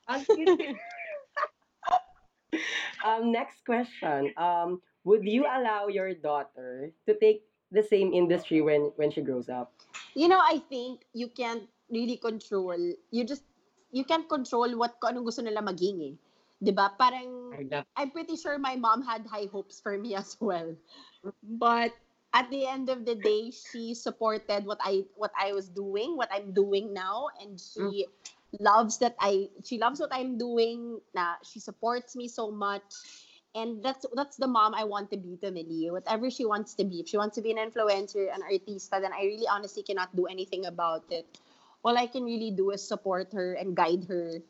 Ang 0.10 0.26
cute. 0.28 0.76
um, 3.06 3.32
next 3.32 3.66
question. 3.66 4.34
Um, 4.38 4.82
would 5.04 5.24
you 5.24 5.46
allow 5.46 5.88
your 5.88 6.14
daughter 6.14 6.92
to 7.08 7.14
take 7.18 7.44
the 7.72 7.84
same 7.84 8.14
industry 8.14 8.62
when 8.62 8.92
when 8.98 9.12
she 9.12 9.22
grows 9.22 9.50
up? 9.50 9.72
You 10.14 10.28
know, 10.28 10.42
I 10.42 10.62
think 10.70 11.06
you 11.14 11.30
can't 11.30 11.70
really 11.90 12.18
control, 12.18 12.78
you 13.10 13.24
just, 13.26 13.44
you 13.92 14.04
can't 14.04 14.30
control 14.30 14.70
what, 14.78 15.02
kung 15.02 15.18
anong 15.18 15.26
gusto 15.26 15.42
nila 15.42 15.62
maging 15.66 16.00
eh. 16.06 16.16
'Di 16.60 16.72
ba? 16.76 16.92
Parang, 17.00 17.56
I 17.56 17.64
love 17.72 17.88
I'm 17.96 18.12
pretty 18.12 18.36
sure 18.36 18.60
my 18.60 18.76
mom 18.76 19.02
had 19.02 19.24
high 19.26 19.48
hopes 19.48 19.80
for 19.80 19.96
me 19.96 20.14
as 20.20 20.36
well. 20.40 20.76
But 21.44 21.96
at 22.36 22.52
the 22.52 22.68
end 22.68 22.92
of 22.92 23.08
the 23.08 23.16
day, 23.16 23.50
she 23.50 23.96
supported 23.96 24.68
what 24.68 24.78
I 24.84 25.08
what 25.16 25.32
I 25.40 25.56
was 25.56 25.72
doing, 25.72 26.20
what 26.20 26.30
I'm 26.30 26.52
doing 26.52 26.92
now, 26.94 27.32
and 27.40 27.56
she 27.56 28.06
loves 28.58 28.98
that 29.00 29.16
I 29.20 29.50
she 29.64 29.78
loves 29.78 30.00
what 30.00 30.10
I'm 30.12 30.38
doing. 30.38 31.00
Na 31.14 31.38
she 31.46 31.60
supports 31.60 32.16
me 32.16 32.28
so 32.28 32.50
much. 32.50 32.90
And 33.58 33.82
that's 33.82 34.06
that's 34.14 34.38
the 34.38 34.46
mom 34.48 34.78
I 34.78 34.86
want 34.86 35.10
to 35.10 35.18
be 35.18 35.38
to 35.42 35.50
Millie. 35.50 35.90
Whatever 35.90 36.30
she 36.30 36.46
wants 36.46 36.74
to 36.78 36.86
be. 36.86 37.02
If 37.02 37.10
she 37.10 37.18
wants 37.18 37.34
to 37.38 37.42
be 37.42 37.50
an 37.50 37.58
influencer, 37.58 38.30
an 38.30 38.46
artista, 38.46 39.02
then 39.02 39.10
I 39.10 39.26
really 39.26 39.50
honestly 39.50 39.82
cannot 39.82 40.14
do 40.16 40.26
anything 40.30 40.66
about 40.66 41.06
it. 41.10 41.26
All 41.82 41.98
I 41.98 42.06
can 42.06 42.24
really 42.24 42.52
do 42.52 42.70
is 42.70 42.86
support 42.86 43.34
her 43.34 43.54
and 43.58 43.74
guide 43.74 44.06
her. 44.06 44.42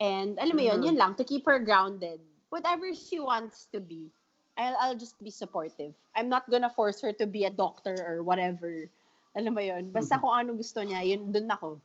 And 0.00 0.38
alam 0.40 0.56
mo 0.56 0.62
yun, 0.64 0.80
Mhm. 0.80 0.84
yun 0.90 0.96
lang, 0.96 1.12
to 1.20 1.24
keep 1.24 1.44
her 1.46 1.60
grounded. 1.60 2.20
Whatever 2.48 2.92
she 2.96 3.20
wants 3.20 3.68
to 3.72 3.80
be, 3.80 4.08
I'll, 4.56 4.76
I'll 4.80 4.98
just 4.98 5.16
be 5.22 5.30
supportive. 5.30 5.94
I'm 6.16 6.28
not 6.28 6.48
gonna 6.50 6.70
force 6.72 7.00
her 7.04 7.12
to 7.20 7.26
be 7.26 7.44
a 7.44 7.52
doctor 7.52 7.96
or 8.02 8.22
whatever. 8.24 8.88
Alam 9.36 9.54
mo 9.54 9.62
yun, 9.62 9.92
basta 9.92 10.18
kung 10.20 10.32
ano 10.32 10.56
gusto 10.56 10.80
niya, 10.84 11.04
yun, 11.04 11.32
dun 11.32 11.48
ako. 11.48 11.80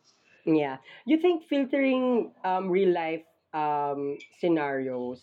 Yeah. 0.48 0.80
You 1.04 1.20
think 1.20 1.44
filtering 1.44 2.32
um, 2.48 2.72
real 2.72 2.96
life 2.96 3.28
um, 3.54 4.18
scenarios 4.40 5.20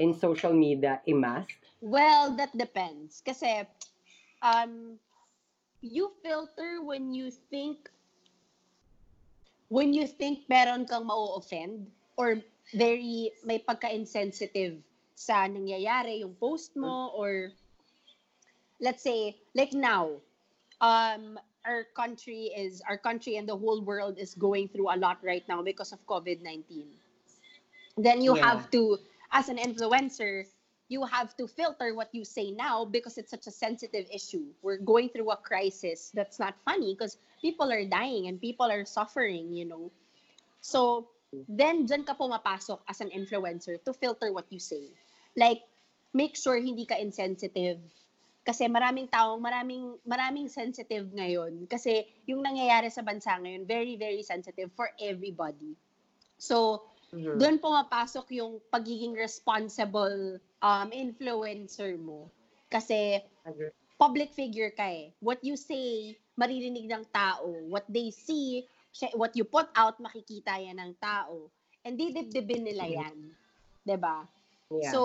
in 0.00 0.16
social 0.16 0.52
media 0.52 1.04
a 1.06 1.12
must? 1.12 1.52
Well, 1.84 2.32
that 2.40 2.56
depends. 2.56 3.20
Kasi, 3.20 3.68
um, 4.40 4.96
you 5.84 6.10
filter 6.24 6.80
when 6.80 7.12
you 7.12 7.30
think, 7.30 7.92
when 9.68 9.92
you 9.92 10.08
think 10.08 10.48
meron 10.48 10.88
kang 10.88 11.04
ma-offend 11.04 11.92
or 12.16 12.40
very, 12.72 13.30
may 13.44 13.60
pagka-insensitive 13.60 14.80
sa 15.14 15.44
nangyayari, 15.44 16.24
yung 16.24 16.34
post 16.40 16.72
mo, 16.80 17.12
or 17.12 17.52
let's 18.80 19.02
say, 19.04 19.36
like 19.54 19.76
now, 19.76 20.16
um, 20.80 21.36
our 21.66 21.84
country 21.94 22.50
is, 22.54 22.82
our 22.88 22.98
country 22.98 23.36
and 23.36 23.48
the 23.48 23.56
whole 23.56 23.80
world 23.82 24.18
is 24.18 24.34
going 24.34 24.68
through 24.68 24.92
a 24.92 24.98
lot 24.98 25.18
right 25.22 25.46
now 25.48 25.62
because 25.62 25.92
of 25.92 26.04
COVID-19. 26.06 26.86
Then 27.96 28.22
you 28.22 28.34
Yeah. 28.34 28.42
have 28.42 28.70
to, 28.72 28.98
as 29.30 29.48
an 29.48 29.58
influencer, 29.58 30.46
you 30.88 31.04
have 31.04 31.36
to 31.36 31.48
filter 31.48 31.94
what 31.94 32.12
you 32.12 32.24
say 32.24 32.50
now 32.52 32.84
because 32.84 33.16
it's 33.16 33.30
such 33.30 33.46
a 33.46 33.54
sensitive 33.54 34.06
issue. 34.12 34.52
We're 34.60 34.82
going 34.82 35.08
through 35.08 35.30
a 35.30 35.36
crisis 35.36 36.10
that's 36.12 36.38
not 36.38 36.54
funny 36.64 36.92
because 36.92 37.16
people 37.40 37.72
are 37.72 37.84
dying 37.84 38.28
and 38.28 38.40
people 38.40 38.68
are 38.70 38.84
suffering, 38.84 39.52
you 39.52 39.64
know. 39.64 39.90
So, 40.60 41.08
then 41.48 41.88
dyan 41.88 42.04
ka 42.04 42.12
pumapasok 42.14 42.84
as 42.88 43.00
an 43.00 43.08
influencer 43.08 43.80
to 43.84 43.92
filter 43.96 44.32
what 44.32 44.44
you 44.52 44.60
say. 44.60 44.92
Like, 45.36 45.64
make 46.12 46.36
sure 46.36 46.60
hindi 46.60 46.84
ka 46.84 47.00
insensitive. 47.00 47.80
Kasi 48.42 48.66
maraming 48.66 49.06
tao, 49.06 49.38
maraming, 49.38 49.94
maraming 50.02 50.50
sensitive 50.50 51.06
ngayon. 51.14 51.70
Kasi 51.70 52.06
yung 52.26 52.42
nangyayari 52.42 52.90
sa 52.90 53.06
bansa 53.06 53.38
ngayon, 53.38 53.62
very, 53.66 53.94
very 53.94 54.22
sensitive 54.26 54.70
for 54.74 54.90
everybody. 54.98 55.78
So, 56.42 56.82
doon 57.12 57.62
pumapasok 57.62 58.34
yung 58.34 58.58
pagiging 58.72 59.14
responsible 59.14 60.42
um, 60.58 60.88
influencer 60.90 61.94
mo. 62.00 62.26
Kasi 62.66 63.22
public 64.00 64.34
figure 64.34 64.74
ka 64.74 64.90
eh. 64.90 65.14
What 65.22 65.38
you 65.46 65.54
say, 65.54 66.18
maririnig 66.34 66.90
ng 66.90 67.04
tao. 67.14 67.46
What 67.70 67.86
they 67.86 68.10
see, 68.10 68.66
what 69.14 69.36
you 69.38 69.46
put 69.46 69.70
out, 69.76 70.00
makikita 70.02 70.58
yan 70.58 70.82
ng 70.82 70.98
tao. 70.98 71.52
And 71.86 71.94
didibdibin 71.94 72.66
nila 72.66 72.86
yan. 72.86 73.34
'Di 73.82 73.96
ba? 73.98 74.26
Yeah. 74.70 74.94
So, 74.94 75.00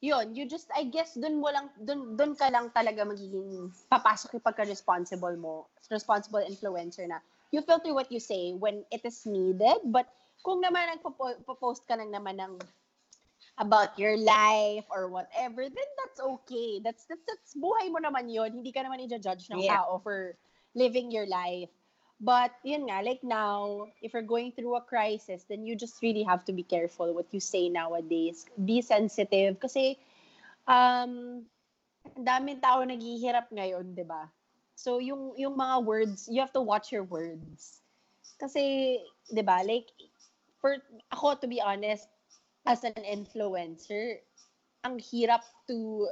yun, 0.00 0.34
you 0.34 0.48
just, 0.48 0.68
I 0.74 0.84
guess, 0.84 1.14
dun 1.14 1.40
mo 1.40 1.52
lang, 1.52 1.68
dun, 1.84 2.16
dun 2.16 2.32
ka 2.34 2.48
lang 2.48 2.72
talaga 2.72 3.04
magiging, 3.04 3.68
papasok 3.92 4.40
yung 4.40 4.46
pagka-responsible 4.48 5.36
mo, 5.36 5.68
responsible 5.92 6.40
influencer 6.40 7.04
na, 7.04 7.20
you 7.52 7.60
filter 7.60 7.92
what 7.92 8.08
you 8.08 8.20
say 8.20 8.56
when 8.56 8.84
it 8.90 9.04
is 9.04 9.26
needed, 9.28 9.84
but 9.92 10.08
kung 10.40 10.64
naman 10.64 10.96
nagpo-post 10.96 11.84
ka 11.84 12.00
lang 12.00 12.08
naman 12.08 12.40
ng 12.40 12.56
about 13.60 13.92
your 14.00 14.16
life 14.16 14.88
or 14.88 15.12
whatever, 15.12 15.68
then 15.68 15.90
that's 16.00 16.20
okay. 16.20 16.80
That's, 16.80 17.04
that's, 17.04 17.20
that's 17.28 17.52
buhay 17.52 17.92
mo 17.92 18.00
naman 18.00 18.32
yun. 18.32 18.56
Hindi 18.56 18.72
ka 18.72 18.80
naman 18.80 19.04
i-judge 19.04 19.52
ng 19.52 19.60
Yeah. 19.60 19.84
tao 19.84 20.00
for 20.00 20.32
living 20.72 21.12
your 21.12 21.28
life. 21.28 21.68
But 22.20 22.52
yun 22.60 22.92
nga, 22.92 23.00
like 23.00 23.24
now, 23.24 23.88
if 24.04 24.12
you're 24.12 24.28
going 24.28 24.52
through 24.52 24.76
a 24.76 24.84
crisis, 24.84 25.48
then 25.48 25.64
you 25.64 25.72
just 25.72 26.04
really 26.04 26.22
have 26.22 26.44
to 26.44 26.52
be 26.52 26.62
careful 26.62 27.16
what 27.16 27.32
you 27.32 27.40
say 27.40 27.72
nowadays. 27.72 28.44
Be 28.60 28.84
sensitive 28.84 29.56
kasi 29.56 29.96
um 30.68 31.48
daming 32.20 32.60
tao 32.60 32.84
naghihirap 32.84 33.48
ngayon, 33.48 33.96
'di 33.96 34.04
ba? 34.04 34.28
So 34.76 35.00
yung 35.00 35.32
yung 35.40 35.56
mga 35.56 35.76
words, 35.80 36.28
you 36.28 36.44
have 36.44 36.52
to 36.52 36.60
watch 36.60 36.92
your 36.92 37.08
words. 37.08 37.80
Kasi 38.36 39.00
'di 39.32 39.40
ba, 39.40 39.64
like 39.64 39.88
for 40.60 40.76
ako 41.16 41.40
to 41.40 41.48
be 41.48 41.64
honest, 41.64 42.04
as 42.68 42.84
an 42.84 43.00
influencer, 43.00 44.20
ang 44.84 45.00
hirap 45.00 45.40
to 45.64 46.04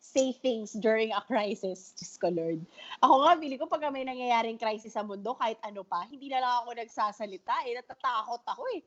say 0.00 0.32
things 0.32 0.72
during 0.72 1.12
a 1.12 1.20
crisis. 1.20 1.92
Diyos 1.94 2.16
ko, 2.16 2.32
Lord. 2.32 2.64
Ako 3.04 3.14
nga, 3.22 3.32
bili 3.36 3.60
ko 3.60 3.68
pag 3.68 3.84
may 3.92 4.02
nangyayaring 4.02 4.56
crisis 4.56 4.96
sa 4.96 5.04
mundo, 5.04 5.36
kahit 5.36 5.60
ano 5.60 5.84
pa, 5.84 6.08
hindi 6.08 6.32
na 6.32 6.40
lang 6.40 6.52
ako 6.64 6.72
nagsasalita 6.72 7.68
eh. 7.68 7.76
Natatakot 7.76 8.42
ako 8.48 8.64
eh. 8.74 8.82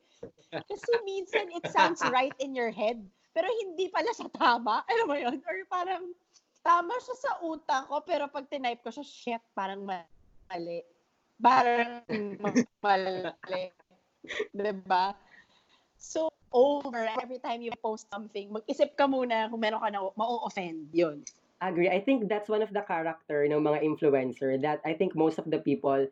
Kasi 0.50 0.90
minsan 1.06 1.54
it 1.54 1.64
sounds 1.70 2.02
right 2.10 2.34
in 2.42 2.52
your 2.52 2.74
head, 2.74 2.98
pero 3.30 3.46
hindi 3.62 3.86
pala 3.88 4.10
siya 4.10 4.26
tama. 4.34 4.82
Alam 4.90 5.06
mo 5.06 5.16
yun? 5.16 5.38
Or 5.46 5.56
parang 5.70 6.10
tama 6.66 6.92
siya 6.98 7.16
sa 7.16 7.32
utak 7.46 7.86
ko, 7.86 8.02
pero 8.02 8.26
pag 8.26 8.50
tinype 8.50 8.82
ko 8.82 8.90
siya, 8.90 9.06
shit, 9.06 9.44
parang 9.54 9.86
mali. 9.86 10.82
Parang 11.38 12.02
mali. 12.84 13.70
Diba? 14.50 15.14
So, 15.94 16.33
over 16.54 17.02
every 17.18 17.42
time 17.42 17.60
you 17.60 17.74
post 17.82 18.06
something, 18.14 18.54
mag-isip 18.54 18.94
ka 18.94 19.10
muna 19.10 19.50
kung 19.50 19.58
meron 19.58 19.82
ka 19.82 19.90
na 19.90 20.06
ma-offend. 20.14 20.88
Yun. 20.94 21.26
agree. 21.60 21.88
I 21.88 22.00
think 22.00 22.28
that's 22.28 22.48
one 22.48 22.62
of 22.62 22.72
the 22.72 22.82
character 22.82 23.44
ng 23.44 23.58
mga 23.64 23.82
influencer 23.82 24.60
that 24.62 24.80
I 24.84 24.94
think 24.94 25.16
most 25.16 25.38
of 25.38 25.50
the 25.50 25.58
people 25.58 26.06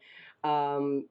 um, 0.44 1.04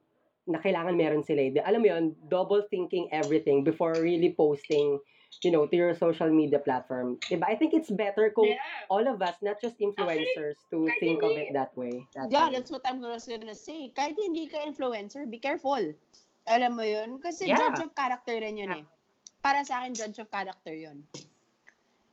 na 0.46 0.58
kailangan 0.58 0.98
meron 0.98 1.22
sila. 1.22 1.46
eh. 1.46 1.62
Alam 1.62 1.80
mo 1.82 1.88
yun, 1.88 2.04
double 2.26 2.66
thinking 2.66 3.06
everything 3.14 3.62
before 3.62 3.94
really 4.02 4.34
posting, 4.34 4.98
you 5.46 5.50
know, 5.54 5.66
to 5.70 5.76
your 5.76 5.94
social 5.94 6.28
media 6.28 6.58
platform. 6.58 7.22
Diba? 7.30 7.46
I 7.46 7.54
think 7.54 7.72
it's 7.72 7.90
better 7.90 8.34
kung 8.34 8.50
all 8.90 9.06
of 9.06 9.22
us, 9.22 9.38
not 9.40 9.62
just 9.62 9.78
influencers, 9.78 10.58
to 10.74 10.90
think 10.98 11.22
of 11.22 11.38
it 11.38 11.54
that 11.54 11.70
way. 11.78 12.02
That 12.18 12.34
Yeah, 12.34 12.50
way. 12.50 12.58
that's 12.58 12.70
what 12.74 12.82
I'm 12.84 12.98
gonna 12.98 13.22
gonna 13.22 13.54
say. 13.54 13.94
Kahit 13.94 14.18
hindi 14.18 14.50
ka 14.50 14.66
influencer, 14.66 15.22
be 15.30 15.38
careful. 15.38 15.80
Alam 16.50 16.74
mo 16.74 16.82
yun? 16.82 17.22
Kasi 17.22 17.46
Yeah. 17.46 17.62
judge 17.62 17.86
of 17.86 17.94
character 17.94 18.34
rin 18.34 18.58
yun 18.58 18.82
eh. 18.82 18.84
Para 19.42 19.66
sa 19.66 19.82
akin, 19.82 19.90
judge 19.90 20.22
of 20.22 20.30
character 20.30 20.70
yun. 20.70 21.02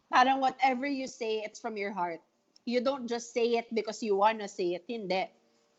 Parang 0.10 0.42
whatever 0.42 0.90
you 0.90 1.06
say, 1.06 1.46
it's 1.46 1.62
from 1.62 1.78
your 1.78 1.94
heart. 1.94 2.20
You 2.66 2.82
don't 2.82 3.06
just 3.06 3.30
say 3.32 3.62
it 3.62 3.70
because 3.70 4.02
you 4.02 4.18
wanna 4.18 4.50
say 4.50 4.74
it. 4.74 4.84
Hindi. 4.90 5.30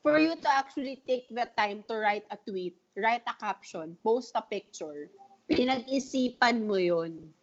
For 0.07 0.17
you 0.17 0.39
to 0.39 0.49
actually 0.49 1.03
take 1.05 1.29
the 1.29 1.51
time 1.59 1.83
to 1.91 1.99
write 1.99 2.25
a 2.31 2.39
tweet, 2.39 2.79
write 2.97 3.27
a 3.27 3.35
caption, 3.37 3.99
post 4.01 4.33
a 4.39 4.41
picture, 4.41 5.11
pinag-isipan 5.51 6.65
mo 6.65 6.79
yun. 6.79 7.35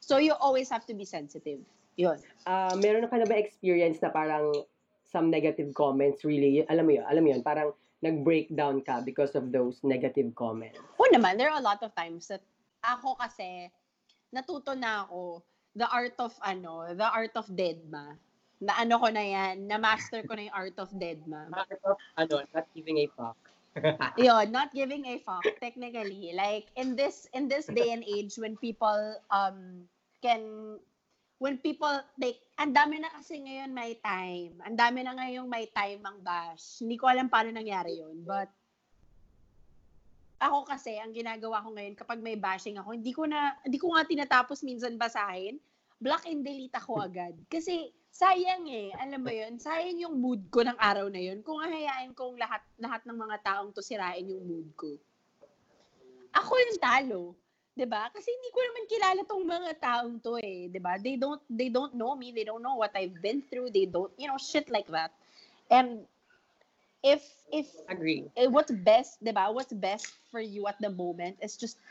So 0.00 0.16
you 0.22 0.32
always 0.38 0.70
have 0.70 0.86
to 0.86 0.94
be 0.94 1.04
sensitive. 1.04 1.60
Yun. 1.98 2.22
Ah, 2.46 2.72
meron 2.78 3.10
ka 3.10 3.18
na 3.18 3.26
ba 3.26 3.36
experience 3.36 4.00
na 4.00 4.14
parang 4.14 4.64
some 5.02 5.28
negative 5.28 5.74
comments 5.74 6.24
really, 6.24 6.62
alam 6.70 6.86
mo 6.86 6.92
yun, 7.02 7.04
alam 7.04 7.22
mo 7.26 7.28
yun, 7.34 7.42
parang 7.42 7.74
nag-breakdown 8.04 8.84
ka 8.84 9.00
because 9.00 9.32
of 9.32 9.48
those 9.48 9.80
negative 9.80 10.28
comments? 10.36 10.76
Oo 11.00 11.08
naman, 11.08 11.40
there 11.40 11.48
are 11.48 11.56
a 11.58 11.64
lot 11.64 11.80
of 11.80 11.96
times 11.96 12.28
that 12.28 12.44
ako 12.84 13.16
kasi, 13.16 13.72
natuto 14.28 14.76
na 14.76 15.08
ako 15.08 15.40
the 15.74 15.88
art 15.88 16.14
of 16.20 16.36
ano, 16.44 16.92
the 16.92 17.08
art 17.08 17.32
of 17.34 17.48
deadma. 17.50 18.14
Na 18.60 18.76
ano 18.78 19.00
ko 19.00 19.08
na 19.08 19.24
yan, 19.24 19.66
na 19.66 19.80
master 19.80 20.22
ko 20.22 20.36
na 20.36 20.46
yung 20.46 20.56
art 20.56 20.76
of 20.78 20.92
dead 21.00 21.24
deadma. 21.24 21.48
Art 21.56 21.82
of, 21.84 21.96
ano, 22.20 22.44
not 22.54 22.68
giving 22.76 23.02
a 23.02 23.08
fuck. 23.16 23.40
Yun, 24.22 24.54
not 24.54 24.70
giving 24.70 25.02
a 25.10 25.18
fuck 25.26 25.42
technically. 25.58 26.30
Like 26.30 26.70
in 26.78 26.94
this 26.94 27.26
in 27.34 27.50
this 27.50 27.66
day 27.66 27.90
and 27.90 28.06
age 28.06 28.38
when 28.38 28.54
people 28.56 29.18
um 29.34 29.90
can 30.22 30.78
when 31.44 31.60
people 31.60 31.92
like 32.16 32.40
ang 32.56 32.72
dami 32.72 33.04
na 33.04 33.12
kasi 33.12 33.36
ngayon 33.36 33.68
may 33.68 34.00
time. 34.00 34.56
Ang 34.64 34.80
dami 34.80 35.04
na 35.04 35.12
ngayong 35.12 35.44
may 35.44 35.68
time 35.68 36.00
ang 36.00 36.24
bash. 36.24 36.80
Hindi 36.80 36.96
ko 36.96 37.04
alam 37.04 37.28
paano 37.28 37.52
nangyari 37.52 38.00
yun, 38.00 38.24
but 38.24 38.48
ako 40.40 40.64
kasi 40.64 40.96
ang 40.96 41.12
ginagawa 41.12 41.60
ko 41.60 41.76
ngayon 41.76 42.00
kapag 42.00 42.24
may 42.24 42.40
bashing 42.40 42.80
ako, 42.80 42.96
hindi 42.96 43.12
ko 43.12 43.28
na 43.28 43.60
hindi 43.60 43.76
ko 43.76 43.92
nga 43.92 44.08
tinatapos 44.08 44.64
minsan 44.64 44.96
basahin. 44.96 45.60
Block 46.00 46.24
and 46.24 46.40
delete 46.40 46.72
ako 46.72 47.04
agad. 47.04 47.36
Kasi 47.52 47.92
sayang 48.08 48.64
eh, 48.72 48.88
alam 48.96 49.20
mo 49.20 49.28
'yun, 49.28 49.60
sayang 49.60 50.00
yung 50.00 50.16
mood 50.16 50.48
ko 50.48 50.64
ng 50.64 50.80
araw 50.80 51.12
na 51.12 51.20
'yun. 51.20 51.44
Kung 51.44 51.60
hahayain 51.60 52.16
kong 52.16 52.40
lahat 52.40 52.64
lahat 52.80 53.04
ng 53.04 53.18
mga 53.20 53.36
taong 53.44 53.68
to 53.76 53.84
sirain 53.84 54.24
yung 54.32 54.48
mood 54.48 54.68
ko. 54.80 54.96
Ako 56.32 56.52
yung 56.56 56.80
talo. 56.80 57.22
'Di 57.74 57.86
ba? 57.90 58.06
Kasi 58.14 58.30
hindi 58.30 58.50
ko 58.54 58.58
naman 58.62 58.84
kilala 58.86 59.20
tong 59.26 59.44
mga 59.44 59.70
taong 59.82 60.16
to 60.22 60.38
eh, 60.38 60.70
'di 60.70 60.80
ba? 60.80 60.94
They 60.98 61.18
don't 61.18 61.42
they 61.50 61.68
don't 61.68 61.94
know 61.98 62.14
me, 62.14 62.30
they 62.30 62.46
don't 62.46 62.62
know 62.62 62.78
what 62.78 62.94
I've 62.94 63.18
been 63.18 63.42
through, 63.50 63.74
they 63.74 63.86
don't, 63.86 64.10
you 64.14 64.30
know, 64.30 64.38
shit 64.38 64.70
like 64.70 64.86
that. 64.94 65.10
And 65.68 66.06
if 67.02 67.22
if 67.50 67.66
Agree. 67.90 68.30
eh, 68.38 68.46
what's 68.46 68.70
best, 68.70 69.18
'di 69.20 69.34
ba? 69.34 69.50
What's 69.50 69.74
best 69.74 70.14
for 70.30 70.40
you 70.40 70.70
at 70.70 70.78
the 70.78 70.90
moment 70.90 71.42
is 71.42 71.58
just 71.58 71.82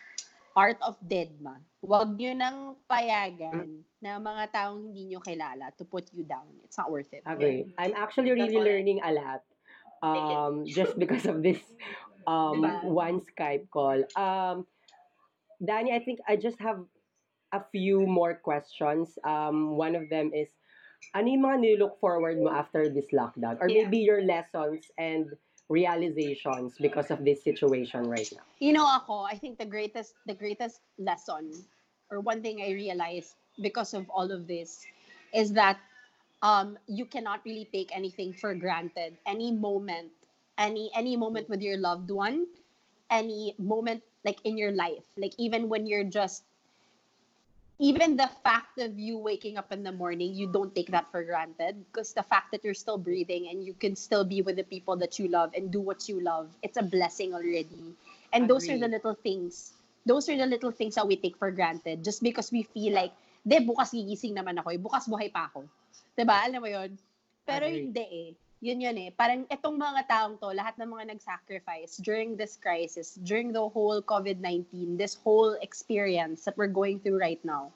art 0.55 0.79
of 0.85 0.95
deadma. 1.03 1.59
Huwag 1.83 2.15
niyo 2.15 2.31
nang 2.37 2.77
payagan 2.85 3.83
na 3.99 4.21
mga 4.21 4.53
taong 4.53 4.89
hindi 4.89 5.11
niyo 5.11 5.19
kilala 5.19 5.73
to 5.75 5.83
put 5.83 6.07
you 6.13 6.23
down. 6.23 6.47
It's 6.63 6.77
not 6.77 6.93
worth 6.93 7.09
it. 7.11 7.25
Agree. 7.25 7.73
I'm 7.75 7.97
actually 7.97 8.31
really 8.31 8.61
learning 8.61 9.01
a 9.01 9.11
lot 9.11 9.41
um, 10.05 10.67
just 10.69 10.93
because 10.99 11.25
of 11.25 11.41
this 11.41 11.59
um, 12.29 12.61
Diba? 12.61 12.83
one 12.85 13.17
Skype 13.25 13.67
call. 13.73 14.05
Um, 14.13 14.69
Danny, 15.63 15.93
I 15.93 16.03
think 16.03 16.19
I 16.27 16.35
just 16.35 16.59
have 16.59 16.83
a 17.53 17.63
few 17.71 18.05
more 18.05 18.35
questions. 18.35 19.17
Um, 19.23 19.77
one 19.77 19.95
of 19.95 20.09
them 20.09 20.31
is, 20.35 20.51
ano 21.15 21.27
yung 21.27 21.43
mga 21.43 21.57
nilook 21.63 21.99
forward 21.99 22.39
mo 22.39 22.51
after 22.51 22.89
this 22.89 23.11
lockdown? 23.15 23.59
Or 23.63 23.69
Yeah. 23.69 23.87
maybe 23.87 24.03
your 24.03 24.23
lessons 24.23 24.91
and 24.97 25.31
realizations 25.69 26.75
because 26.77 27.11
of 27.11 27.23
this 27.23 27.43
situation 27.43 28.03
right 28.03 28.27
now? 28.35 28.43
You 28.59 28.73
know 28.73 28.87
ako, 28.87 29.23
I 29.27 29.35
think 29.39 29.57
the 29.59 29.67
greatest 29.67 30.15
the 30.27 30.35
greatest 30.35 30.83
lesson 30.99 31.51
or 32.11 32.19
one 32.19 32.43
thing 32.43 32.63
I 32.63 32.71
realized 32.71 33.35
because 33.59 33.93
of 33.93 34.07
all 34.07 34.31
of 34.31 34.47
this 34.47 34.83
is 35.35 35.51
that 35.55 35.79
um 36.43 36.79
you 36.87 37.03
cannot 37.07 37.43
really 37.43 37.67
take 37.71 37.91
anything 37.95 38.31
for 38.31 38.55
granted. 38.55 39.19
Any 39.27 39.51
moment, 39.51 40.11
any 40.55 40.91
any 40.95 41.15
moment 41.15 41.49
with 41.51 41.59
your 41.59 41.75
loved 41.75 42.11
one, 42.11 42.47
any 43.11 43.55
moment 43.59 44.03
like 44.25 44.39
in 44.43 44.57
your 44.57 44.71
life, 44.71 45.03
like 45.17 45.33
even 45.37 45.69
when 45.69 45.85
you're 45.85 46.03
just 46.03 46.43
even 47.79 48.15
the 48.15 48.29
fact 48.43 48.77
of 48.79 48.99
you 48.99 49.17
waking 49.17 49.57
up 49.57 49.71
in 49.71 49.83
the 49.83 49.91
morning, 49.91 50.33
you 50.33 50.47
don't 50.47 50.73
take 50.75 50.87
that 50.91 51.09
for 51.11 51.23
granted 51.23 51.83
because 51.91 52.13
the 52.13 52.23
fact 52.23 52.51
that 52.51 52.63
you're 52.63 52.77
still 52.77 52.97
breathing 52.97 53.49
and 53.49 53.65
you 53.65 53.73
can 53.73 53.95
still 53.95 54.23
be 54.23 54.41
with 54.41 54.55
the 54.55 54.63
people 54.63 54.95
that 54.95 55.17
you 55.17 55.27
love 55.27 55.51
and 55.55 55.71
do 55.71 55.81
what 55.81 56.07
you 56.07 56.21
love, 56.21 56.47
it's 56.61 56.77
a 56.77 56.83
blessing 56.83 57.33
already. 57.33 57.97
And 58.31 58.49
those 58.49 58.69
are 58.69 58.77
the 58.77 58.87
little 58.87 59.15
things. 59.15 59.73
Those 60.05 60.29
are 60.29 60.37
the 60.37 60.45
little 60.45 60.71
things 60.71 60.95
that 60.95 61.07
we 61.07 61.15
take 61.15 61.37
for 61.37 61.51
granted 61.51 62.03
just 62.03 62.21
because 62.21 62.51
we 62.51 62.63
feel 62.63 62.93
like, 62.93 63.11
de, 63.45 63.59
bukas 63.59 63.91
gigising 63.91 64.35
naman 64.35 64.59
ako 64.59 64.69
eh. 64.71 64.79
Bukas 64.79 65.07
buhay 65.07 65.31
pa 65.31 65.51
ako. 65.51 65.67
'Di 66.15 66.23
ba? 66.23 66.45
Alam 66.45 66.63
mo 66.63 66.69
yun? 66.69 66.91
Pero 67.43 67.67
hindi 67.67 68.31
eh. 68.31 68.31
Yun 68.63 68.79
yun 68.79 68.95
eh. 68.95 69.11
Parang 69.11 69.43
itong 69.51 69.75
mga 69.75 70.07
taong 70.07 70.39
to, 70.39 70.55
lahat 70.55 70.79
ng 70.79 70.87
mga 70.87 71.11
nag-sacrifice 71.11 71.99
during 71.99 72.39
this 72.39 72.55
crisis, 72.55 73.19
during 73.19 73.51
the 73.51 73.59
whole 73.59 73.99
COVID-19, 73.99 74.95
this 74.95 75.19
whole 75.19 75.59
experience 75.59 76.47
that 76.47 76.55
we're 76.55 76.71
going 76.71 77.03
through 77.03 77.19
right 77.19 77.43
now. 77.43 77.75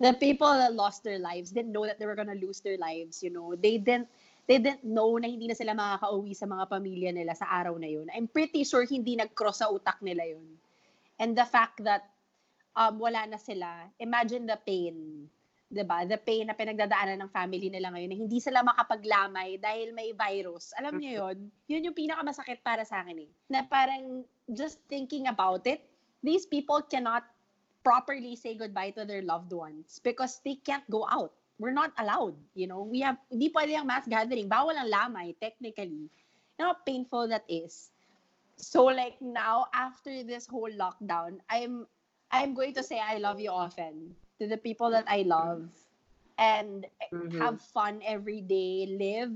The 0.00 0.16
people 0.16 0.48
that 0.48 0.72
lost 0.72 1.04
their 1.04 1.20
lives 1.20 1.52
didn't 1.52 1.76
know 1.76 1.84
that 1.84 2.00
they 2.00 2.08
were 2.08 2.16
gonna 2.16 2.40
lose 2.40 2.64
their 2.64 2.80
lives, 2.80 3.20
you 3.20 3.28
know. 3.28 3.52
They 3.52 3.76
didn't 3.76 4.08
they 4.48 4.56
didn't 4.56 4.80
know 4.80 5.20
na 5.20 5.28
hindi 5.28 5.44
na 5.44 5.52
sila 5.52 5.76
makakauwi 5.76 6.32
sa 6.32 6.48
mga 6.48 6.64
pamilya 6.64 7.12
nila 7.12 7.36
sa 7.36 7.44
araw 7.52 7.76
na 7.76 7.86
yun. 7.92 8.08
I'm 8.16 8.32
pretty 8.32 8.64
sure 8.64 8.88
hindi 8.88 9.12
nag-cross 9.20 9.60
sa 9.60 9.68
utak 9.68 10.00
nila 10.00 10.24
yun. 10.24 10.56
And 11.20 11.36
the 11.36 11.44
fact 11.44 11.84
that 11.84 12.08
um, 12.72 12.96
wala 12.96 13.28
na 13.28 13.36
sila, 13.36 13.92
imagine 14.00 14.48
the 14.48 14.56
pain. 14.56 15.28
'Di 15.70 15.86
ba? 15.86 16.02
The 16.02 16.18
pain 16.18 16.50
na 16.50 16.58
pinagdadaanan 16.58 17.22
ng 17.22 17.30
family 17.30 17.70
nila 17.70 17.94
ngayon 17.94 18.10
na 18.10 18.18
hindi 18.18 18.42
sila 18.42 18.66
makapaglamay 18.66 19.62
dahil 19.62 19.94
may 19.94 20.10
virus. 20.10 20.74
Alam 20.74 20.98
niyo 20.98 21.22
'yon? 21.22 21.36
'Yun 21.70 21.86
yung 21.88 21.96
pinakamasakit 21.96 22.58
para 22.66 22.82
sa 22.82 23.06
akin 23.06 23.22
eh. 23.22 23.30
Na 23.46 23.62
parang 23.62 24.26
just 24.50 24.82
thinking 24.90 25.30
about 25.30 25.62
it, 25.70 25.86
these 26.26 26.44
people 26.44 26.82
cannot 26.82 27.22
properly 27.86 28.34
say 28.34 28.58
goodbye 28.58 28.90
to 28.92 29.06
their 29.06 29.22
loved 29.22 29.54
ones 29.54 30.02
because 30.02 30.42
they 30.42 30.58
can't 30.58 30.84
go 30.90 31.06
out. 31.06 31.32
We're 31.62 31.76
not 31.76 31.94
allowed, 31.96 32.34
you 32.58 32.66
know. 32.66 32.82
We 32.82 33.06
have 33.06 33.22
hindi 33.30 33.54
pwede 33.54 33.78
ang 33.78 33.86
mass 33.86 34.10
gathering. 34.10 34.50
Bawal 34.50 34.74
ang 34.74 34.90
lamay 34.90 35.38
technically. 35.38 36.10
You 36.58 36.58
know 36.58 36.74
how 36.74 36.82
painful 36.82 37.30
that 37.30 37.46
is. 37.46 37.94
So 38.58 38.90
like 38.90 39.16
now 39.22 39.70
after 39.72 40.26
this 40.26 40.50
whole 40.50 40.68
lockdown, 40.68 41.40
I'm 41.48 41.86
I'm 42.28 42.52
going 42.58 42.74
to 42.74 42.84
say 42.84 42.98
I 43.00 43.22
love 43.22 43.40
you 43.40 43.54
often 43.54 44.18
to 44.40 44.48
the 44.48 44.58
people 44.58 44.90
that 44.90 45.06
I 45.08 45.22
love 45.22 45.68
and 46.38 46.86
Mhm. 47.12 47.40
have 47.40 47.60
fun 47.60 48.00
every 48.04 48.40
day, 48.42 48.86
live 48.88 49.32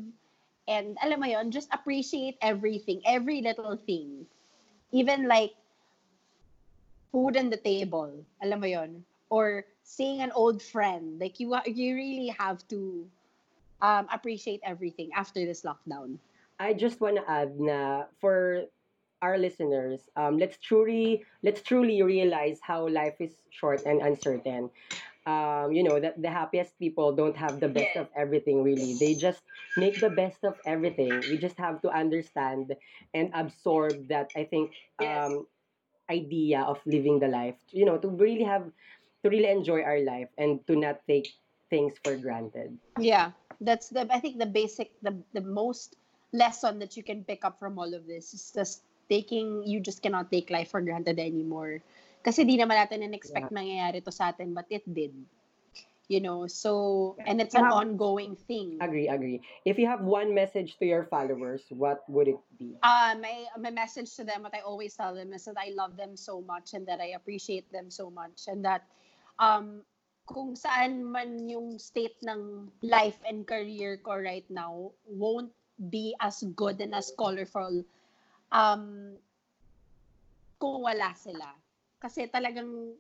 and 0.69 0.97
alam 1.03 1.21
mo 1.21 1.27
yon, 1.29 1.51
just 1.53 1.69
appreciate 1.73 2.37
everything, 2.43 3.03
every 3.07 3.43
little 3.43 3.77
thing. 3.77 4.27
Even 4.93 5.29
like 5.29 5.55
food 7.13 7.37
on 7.37 7.51
the 7.51 7.57
table, 7.57 8.25
alam 8.43 8.61
mo 8.61 8.67
yon, 8.67 9.05
or 9.31 9.65
seeing 9.83 10.21
an 10.21 10.33
old 10.33 10.63
friend. 10.63 11.19
Like 11.21 11.41
you 11.41 11.55
you 11.67 11.95
really 11.97 12.29
have 12.39 12.67
to 12.69 13.09
um, 13.81 14.07
appreciate 14.13 14.61
everything 14.65 15.11
after 15.15 15.45
this 15.45 15.63
lockdown. 15.63 16.19
I 16.59 16.73
just 16.75 17.01
want 17.01 17.17
to 17.17 17.29
add 17.31 17.59
na 17.61 18.07
for 18.21 18.67
our 19.25 19.41
listeners, 19.41 20.05
um, 20.21 20.37
let's 20.37 20.61
truly 20.61 21.25
let's 21.41 21.65
truly 21.65 22.05
realize 22.05 22.61
how 22.61 22.85
life 22.85 23.17
is 23.25 23.33
short 23.49 23.81
and 23.89 24.05
uncertain. 24.05 24.69
Um, 25.25 25.73
you 25.73 25.81
know 25.81 25.97
that 25.97 26.21
the 26.21 26.29
happiest 26.29 26.77
people 26.77 27.17
don't 27.17 27.33
have 27.33 27.57
the 27.57 27.73
best 27.73 27.97
of 27.97 28.13
everything. 28.13 28.61
Really, 28.61 29.01
they 29.01 29.17
just 29.17 29.41
make 29.81 29.97
the 29.97 30.13
best 30.13 30.45
of 30.45 30.61
everything. 30.69 31.25
We 31.33 31.41
just 31.41 31.57
have 31.57 31.81
to 31.81 31.89
understand 31.89 32.77
and 33.17 33.33
absorb 33.33 34.13
that. 34.13 34.29
I 34.37 34.45
think 34.45 34.77
um, 35.01 35.49
idea 36.13 36.61
of 36.61 36.77
living 36.85 37.25
the 37.25 37.33
life. 37.33 37.57
You 37.73 37.89
know, 37.89 37.97
to 37.97 38.13
really 38.13 38.45
have 38.45 38.69
to 39.25 39.33
really 39.33 39.49
enjoy 39.49 39.81
our 39.81 40.05
life 40.05 40.29
and 40.37 40.61
to 40.69 40.77
not 40.77 41.01
take 41.09 41.33
things 41.73 41.97
for 42.05 42.13
granted. 42.21 42.77
Yeah, 43.01 43.33
that's 43.65 43.89
the 43.89 44.05
I 44.13 44.21
think 44.21 44.37
the 44.37 44.53
basic 44.53 44.93
the 45.01 45.17
the 45.33 45.41
most 45.41 45.97
lesson 46.37 46.79
that 46.83 46.99
you 46.99 47.03
can 47.07 47.25
pick 47.25 47.47
up 47.47 47.57
from 47.59 47.79
all 47.79 47.95
of 47.95 48.05
this 48.05 48.35
is 48.35 48.53
just 48.53 48.83
taking 49.09 49.63
you 49.67 49.81
just 49.81 50.03
cannot 50.03 50.31
take 50.31 50.51
life 50.51 50.71
for 50.71 50.81
granted 50.81 51.19
anymore. 51.19 51.81
Kasi 52.25 52.45
di 52.45 52.57
naman 52.57 52.81
natin 52.81 53.05
in-expect 53.05 53.53
mangyayari 53.53 54.01
to 54.01 54.13
sa 54.13 54.33
atin, 54.33 54.57
but 54.57 54.65
it 54.73 54.85
did. 54.89 55.13
You 56.09 56.21
know, 56.21 56.45
so, 56.45 57.17
and 57.25 57.41
it's 57.41 57.57
an 57.57 57.65
ongoing 57.65 58.37
thing. 58.37 58.77
Agree, 58.81 59.09
agree. 59.09 59.41
If 59.65 59.81
you 59.81 59.89
have 59.89 60.05
one 60.05 60.37
message 60.37 60.77
to 60.77 60.85
your 60.85 61.09
followers, 61.09 61.65
what 61.73 62.05
would 62.13 62.29
it 62.29 62.41
be? 62.61 62.77
Uh, 62.85 63.17
my, 63.17 63.49
my 63.57 63.73
message 63.73 64.13
to 64.17 64.25
them, 64.25 64.45
what 64.45 64.53
I 64.53 64.61
always 64.61 64.93
tell 64.97 65.15
them 65.17 65.33
is 65.33 65.49
that 65.49 65.57
I 65.57 65.73
love 65.73 65.97
them 65.97 66.17
so 66.17 66.45
much 66.45 66.77
and 66.77 66.85
that 66.89 67.01
I 67.01 67.17
appreciate 67.17 67.73
them 67.73 67.89
so 67.89 68.13
much 68.13 68.49
and 68.49 68.65
that 68.69 68.85
um, 69.39 69.81
kung 70.29 70.57
saan 70.57 71.05
man 71.05 71.49
yung 71.49 71.77
state 71.79 72.17
ng 72.25 72.69
life 72.85 73.21
and 73.29 73.45
career 73.45 74.01
ko 74.01 74.17
right 74.17 74.49
now 74.49 74.93
won't 75.09 75.53
be 75.93 76.15
as 76.21 76.45
good 76.57 76.81
and 76.81 76.95
as 76.95 77.13
colorful 77.17 77.85
um, 78.55 79.19
kung 80.63 80.87
wala 80.87 81.11
sila. 81.19 81.51
Kasi 81.99 82.31
talagang 82.31 82.95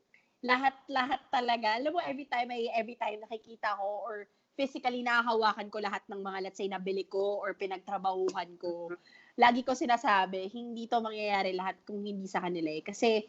lahat-lahat 0.44 1.22
talaga, 1.30 1.78
alam 1.78 1.94
mo, 1.94 2.02
every 2.02 2.26
time 2.28 2.50
I, 2.52 2.68
every 2.74 2.98
time 2.98 3.22
nakikita 3.22 3.78
ko 3.78 4.04
or 4.04 4.28
physically 4.58 5.00
nakahawakan 5.00 5.72
ko 5.72 5.80
lahat 5.80 6.04
ng 6.10 6.20
mga, 6.20 6.38
let's 6.44 6.58
say, 6.60 6.68
nabili 6.68 7.06
ko 7.08 7.40
or 7.40 7.56
pinagtrabahuhan 7.56 8.58
ko, 8.60 8.92
lagi 9.40 9.64
ko 9.64 9.72
sinasabi, 9.72 10.52
hindi 10.52 10.84
to 10.84 11.00
mangyayari 11.00 11.56
lahat 11.56 11.80
kung 11.88 12.04
hindi 12.04 12.28
sa 12.28 12.44
kanila 12.44 12.68
eh. 12.70 12.84
Kasi, 12.84 13.24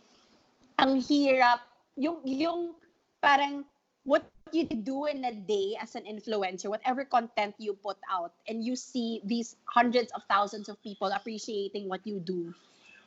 ang 0.76 1.00
hirap, 1.00 1.64
yung, 1.96 2.20
yung 2.28 2.76
parang, 3.24 3.64
what 4.06 4.26
you 4.52 4.66
do 4.66 5.06
in 5.06 5.26
a 5.26 5.34
day 5.34 5.76
as 5.82 5.96
an 5.96 6.06
influencer, 6.06 6.68
whatever 6.70 7.06
content 7.06 7.56
you 7.60 7.74
put 7.74 7.98
out, 8.10 8.34
and 8.48 8.64
you 8.64 8.76
see 8.76 9.22
these 9.26 9.56
hundreds 9.66 10.12
of 10.14 10.24
thousands 10.30 10.70
of 10.70 10.82
people 10.84 11.10
appreciating 11.12 11.90
what 11.90 12.06
you 12.06 12.20
do 12.20 12.54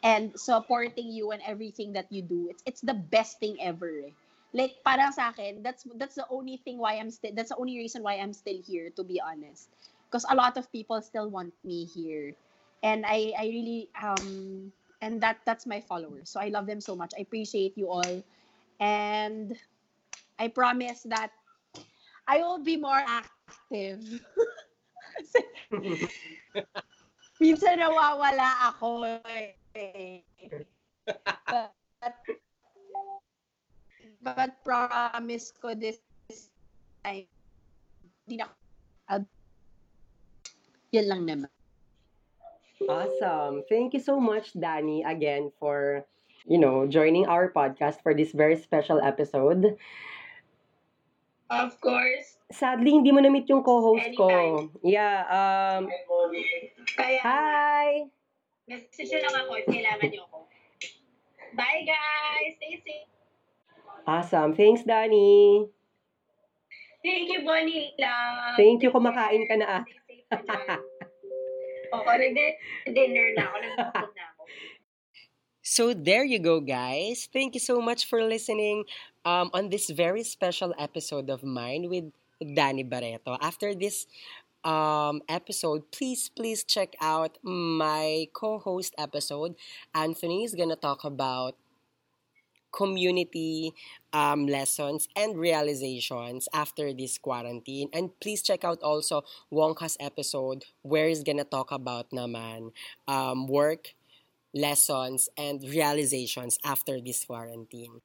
and 0.03 0.33
supporting 0.39 1.11
you 1.11 1.33
and 1.33 1.43
everything 1.47 1.93
that 1.95 2.07
you 2.11 2.23
do, 2.23 2.49
it's 2.51 2.63
it's 2.67 2.81
the 2.83 2.95
best 2.95 3.41
thing 3.41 3.59
ever. 3.63 4.11
like 4.55 4.81
parang 4.81 5.13
sa 5.13 5.29
akin, 5.31 5.61
that's 5.63 5.85
that's 6.01 6.17
the 6.17 6.25
only 6.33 6.57
thing 6.65 6.79
why 6.81 6.97
I'm 6.97 7.11
still 7.13 7.33
that's 7.37 7.51
the 7.53 7.61
only 7.61 7.77
reason 7.77 8.03
why 8.03 8.17
I'm 8.17 8.33
still 8.33 8.57
here 8.65 8.91
to 8.97 9.03
be 9.05 9.21
honest. 9.21 9.69
Because 10.09 10.25
a 10.31 10.35
lot 10.35 10.57
of 10.57 10.73
people 10.73 11.01
still 11.05 11.29
want 11.29 11.53
me 11.65 11.85
here. 11.85 12.33
And 12.83 13.05
I 13.07 13.37
I 13.37 13.45
really 13.53 13.91
um 14.01 14.73
and 15.03 15.21
that 15.21 15.45
that's 15.45 15.67
my 15.69 15.81
followers. 15.85 16.31
So 16.33 16.41
I 16.41 16.49
love 16.49 16.67
them 16.67 16.81
so 16.81 16.97
much. 16.97 17.13
I 17.19 17.23
appreciate 17.23 17.77
you 17.77 17.93
all. 17.93 18.25
And 18.81 19.57
I 20.39 20.49
promise 20.49 21.03
that 21.11 21.31
I 22.27 22.39
will 22.39 22.63
be 22.63 22.77
more 22.77 23.03
active. 23.03 24.03
Minsan 27.43 27.79
nawawala 27.79 28.75
ako 28.75 29.05
eh. 29.75 30.23
But, 31.47 32.15
but 34.23 34.51
promise 34.65 35.55
ko 35.55 35.75
this 35.75 36.03
time, 37.03 37.27
hindi 38.27 38.43
na 38.43 38.51
yun 40.93 41.07
lang 41.09 41.23
naman. 41.29 41.53
Awesome. 42.89 43.67
Thank 43.69 43.93
you 43.93 44.01
so 44.01 44.21
much, 44.21 44.55
Danny, 44.57 45.05
again 45.05 45.53
for, 45.61 46.07
you 46.47 46.57
know, 46.57 46.87
joining 46.87 47.27
our 47.27 47.51
podcast 47.53 48.01
for 48.01 48.15
this 48.15 48.33
very 48.33 48.57
special 48.57 49.03
episode. 49.03 49.77
Of 51.49 51.81
course. 51.81 52.37
Sadly, 52.53 52.93
hindi 52.93 53.09
mo 53.13 53.25
na-meet 53.25 53.49
yung 53.49 53.65
co-host 53.65 54.13
ko. 54.17 54.29
Yeah, 54.85 55.25
um, 55.29 55.89
Kaya, 56.97 57.21
hi! 57.25 58.09
message 58.69 59.09
lang 59.17 59.33
ako 59.33 59.57
if 59.57 59.65
kailangan 59.65 60.09
nyo 60.13 60.23
ako. 60.29 60.39
Bye, 61.57 61.89
guys! 61.89 62.53
Stay 62.61 62.77
safe! 62.85 63.09
Awesome. 64.05 64.53
Thanks, 64.53 64.85
Danny. 64.85 65.69
Thank 67.01 67.33
you, 67.33 67.45
Bonnie. 67.45 67.97
Love. 67.97 68.57
Thank 68.57 68.85
you. 68.85 68.93
Kumakain 68.93 69.45
ka 69.49 69.57
na 69.57 69.67
ah. 69.81 69.83
Stay 69.85 70.25
safe. 70.25 70.29
Oo, 71.97 72.05
nag-dinner 72.05 73.29
na 73.33 73.43
ako. 73.49 73.57
Nag-food 73.65 74.13
na 74.13 74.25
ako. 74.33 74.38
So 75.69 75.93
there 75.93 76.25
you 76.25 76.39
go, 76.39 76.61
guys. 76.61 77.29
Thank 77.33 77.53
you 77.55 77.61
so 77.61 77.77
much 77.81 78.07
for 78.09 78.23
listening 78.25 78.85
um, 79.25 79.51
on 79.53 79.69
this 79.69 79.91
very 79.91 80.25
special 80.25 80.73
episode 80.79 81.29
of 81.29 81.45
mine 81.45 81.91
with 81.93 82.09
Danny 82.41 82.85
Barreto. 82.85 83.37
After 83.41 83.75
this 83.75 84.07
um, 84.65 85.21
episode, 85.29 85.91
please, 85.93 86.31
please 86.31 86.65
check 86.65 86.97
out 87.01 87.37
my 87.43 88.27
co-host 88.33 88.95
episode. 88.97 89.57
Anthony 89.95 90.45
is 90.45 90.55
gonna 90.55 90.77
talk 90.77 91.05
about 91.05 91.55
community 92.73 93.73
um, 94.13 94.47
lessons 94.47 95.09
and 95.17 95.39
realizations 95.39 96.49
after 96.53 96.93
this 96.93 97.17
quarantine. 97.19 97.89
And 97.93 98.11
please 98.21 98.43
check 98.43 98.65
out 98.65 98.83
also 98.83 99.23
Wonka's 99.53 99.97
episode 100.01 100.65
where 100.83 101.09
he's 101.09 101.23
gonna 101.23 101.45
talk 101.45 101.73
about 101.73 102.11
naman 102.11 102.73
um, 103.09 103.47
work 103.49 103.95
lessons 104.55 105.29
and 105.37 105.63
realizations 105.63 106.59
after 106.65 107.01
this 107.01 107.25
quarantine. 107.25 108.01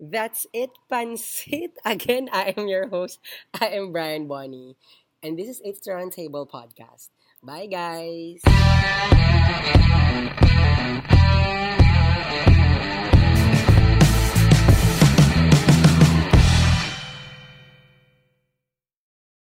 That's 0.00 0.46
it, 0.52 0.70
Pansit. 0.90 1.72
Again, 1.84 2.28
I 2.32 2.54
am 2.56 2.66
your 2.68 2.88
host. 2.88 3.20
I 3.60 3.68
am 3.68 3.92
Brian 3.92 4.26
Bonnie. 4.26 4.76
And 5.22 5.38
this 5.38 5.48
is 5.48 5.60
It's 5.64 5.80
the 5.80 5.94
Round 5.94 6.12
Table 6.12 6.46
Podcast. 6.46 7.10
Bye, 7.42 7.66
guys. 7.66 8.42